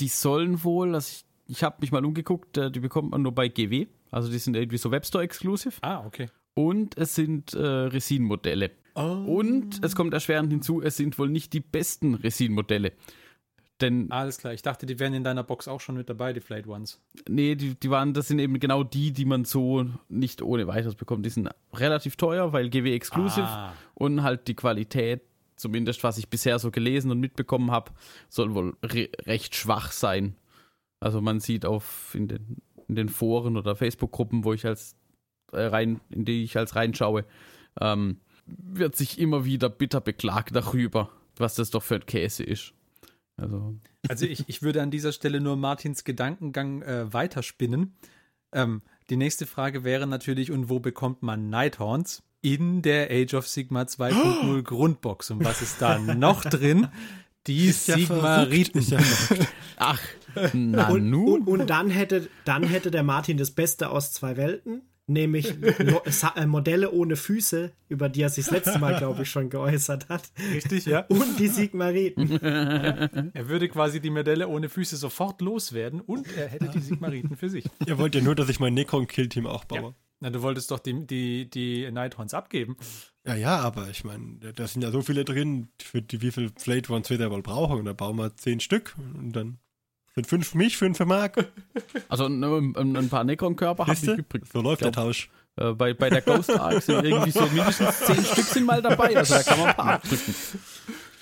[0.00, 1.10] die sollen wohl, also
[1.46, 3.86] ich, ich habe mich mal umgeguckt, äh, die bekommt man nur bei GW.
[4.10, 5.74] Also die sind irgendwie so Webstore-exclusive.
[5.82, 6.28] Ah, okay.
[6.54, 8.72] Und es sind äh, Resin-Modelle.
[8.94, 9.00] Oh.
[9.00, 12.92] Und es kommt erschwerend hinzu, es sind wohl nicht die besten Resin-Modelle.
[13.80, 16.40] Denn, Alles klar, ich dachte, die wären in deiner Box auch schon mit dabei, die
[16.40, 17.00] Flayed Ones.
[17.28, 20.94] Nee, die, die waren, das sind eben genau die, die man so nicht ohne weiteres
[20.94, 21.24] bekommt.
[21.24, 23.72] Die sind relativ teuer, weil GW Exclusive ah.
[23.94, 25.22] und halt die Qualität,
[25.56, 27.92] zumindest was ich bisher so gelesen und mitbekommen habe,
[28.28, 30.36] soll wohl re recht schwach sein.
[31.00, 32.58] Also man sieht auf in den,
[32.88, 34.94] in den Foren oder Facebook-Gruppen, wo ich als
[35.52, 37.24] äh, rein, in die ich als reinschaue,
[37.80, 42.74] ähm, wird sich immer wieder bitter beklagt darüber, was das doch für ein Käse ist.
[43.40, 43.74] Also,
[44.08, 47.94] also ich, ich würde an dieser Stelle nur Martins Gedankengang äh, weiterspinnen.
[48.52, 52.22] Ähm, die nächste Frage wäre natürlich, und wo bekommt man Nighthorns?
[52.42, 54.62] In der Age of Sigma 2.0 oh!
[54.64, 55.30] Grundbox.
[55.30, 56.88] Und was ist da noch drin?
[57.46, 58.82] Die ist Sigmariten.
[58.82, 58.98] Ja
[59.76, 60.00] Ach,
[60.52, 64.82] na und, und, und, dann hätte, dann hätte der Martin das Beste aus zwei Welten
[65.10, 65.54] nämlich
[66.36, 70.08] äh, Modelle ohne Füße, über die er sich das letzte Mal, glaube ich, schon geäußert
[70.08, 70.30] hat.
[70.54, 71.00] Richtig, ja.
[71.08, 72.30] Und die Sigmariten.
[72.40, 77.50] er würde quasi die Modelle ohne Füße sofort loswerden und er hätte die Sigmariten für
[77.50, 77.64] sich.
[77.86, 79.80] Ihr wollt ja nur, dass ich mein Necron-Kill-Team auch baue.
[79.80, 79.94] Ja.
[80.20, 82.76] Na, du wolltest doch die, die, die Nighthorns abgeben.
[83.26, 86.50] Ja, ja, aber ich meine, da sind ja so viele drin, für die, wie viele
[86.58, 87.78] Flate Ones wir da wohl brauchen.
[87.78, 89.58] Und da bauen wir zehn Stück und dann
[90.14, 91.50] sind fünf für mich, fünf für Marc.
[92.08, 94.44] Also ein, ein paar Necron-Körper habe ich übrig.
[94.52, 95.30] So läuft glaub, der Tausch.
[95.56, 99.16] Äh, bei, bei der Ghost Arc sind irgendwie so mindestens zehn Stück sind mal dabei.
[99.16, 100.34] Also da kann man ein paar abdrücken.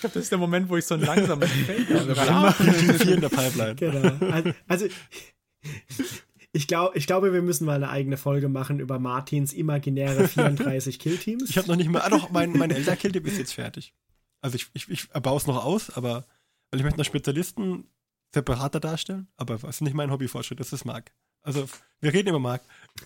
[0.01, 2.15] Das ist der Moment, wo ich so ein langsames Feld habe.
[2.15, 3.75] Ja, vier in der Pipeline.
[3.75, 4.33] Genau.
[4.33, 4.87] Also, also
[6.53, 10.99] Ich, glaub, ich glaube, wir müssen mal eine eigene Folge machen über Martins imaginäre 34
[11.01, 11.51] Killteams.
[11.51, 12.01] Ich habe noch nicht mal.
[12.01, 13.93] Ah, doch, mein, mein Elder-Killteam ist jetzt fertig.
[14.41, 16.25] Also ich, ich, ich baue es noch aus, aber
[16.71, 17.85] weil ich möchte noch Spezialisten
[18.33, 21.13] separater darstellen, aber was nicht mein Hobbyfortschritt, das ist Marc.
[21.43, 21.67] Also
[22.01, 22.63] wir reden über Marc.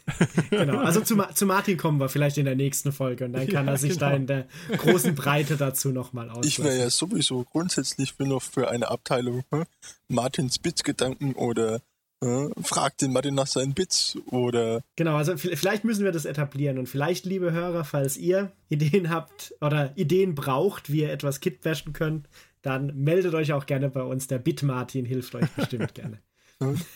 [0.51, 3.67] Genau, also zu, zu, Martin kommen wir vielleicht in der nächsten Folge und dann kann
[3.67, 4.11] ja, er sich genau.
[4.11, 4.47] da in der
[4.77, 6.47] großen Breite dazu nochmal aus.
[6.47, 9.65] Ich wäre ja sowieso grundsätzlich für noch für eine Abteilung hm?
[10.09, 11.83] Martins Bits-Gedanken oder
[12.23, 12.53] hm?
[12.63, 14.83] fragt den Martin nach seinen Bits oder.
[14.97, 19.55] Genau, also vielleicht müssen wir das etablieren und vielleicht, liebe Hörer, falls ihr Ideen habt
[19.61, 22.29] oder Ideen braucht, wie ihr etwas kitbashen könnt,
[22.63, 24.27] dann meldet euch auch gerne bei uns.
[24.29, 26.19] Der Bit Martin hilft euch bestimmt gerne.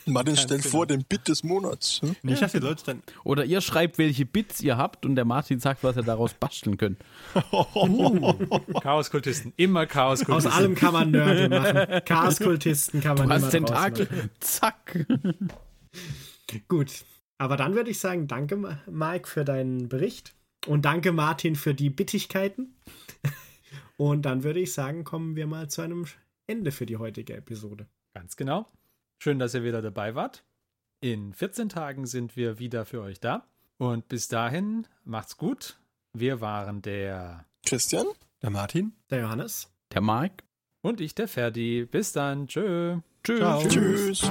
[0.05, 0.71] Martin stellt genau.
[0.71, 2.01] vor den Bit des Monats.
[2.01, 2.15] Hm?
[2.23, 3.03] Nicht, dass die Leute dann.
[3.25, 6.77] Oder ihr schreibt, welche Bits ihr habt und der Martin sagt, was ihr daraus basteln
[6.77, 6.99] könnt.
[8.83, 10.53] Chaoskultisten, immer Chaoskultisten.
[10.53, 12.05] Aus allem kann man Nörgel machen.
[12.05, 14.09] Chaoskultisten kann man du hast Tentakel.
[14.41, 15.07] Zack.
[16.69, 17.05] Gut.
[17.39, 18.57] Aber dann würde ich sagen, danke,
[18.89, 20.35] Mike, für deinen Bericht.
[20.67, 22.75] Und danke, Martin, für die Bittigkeiten.
[23.97, 26.07] Und dann würde ich sagen, kommen wir mal zu einem
[26.47, 27.87] Ende für die heutige Episode.
[28.15, 28.67] Ganz genau.
[29.19, 30.45] Schön, dass ihr wieder dabei wart.
[31.01, 33.47] In 14 Tagen sind wir wieder für euch da.
[33.79, 35.79] Und bis dahin, macht's gut.
[36.13, 38.07] Wir waren der Christian,
[38.43, 40.45] der Martin, der Johannes, der Mike
[40.81, 41.85] und ich, der Ferdi.
[41.85, 42.49] Bis dann.
[42.49, 43.01] Tschö.
[43.23, 43.69] Tschüss.
[43.69, 44.31] Tschüss.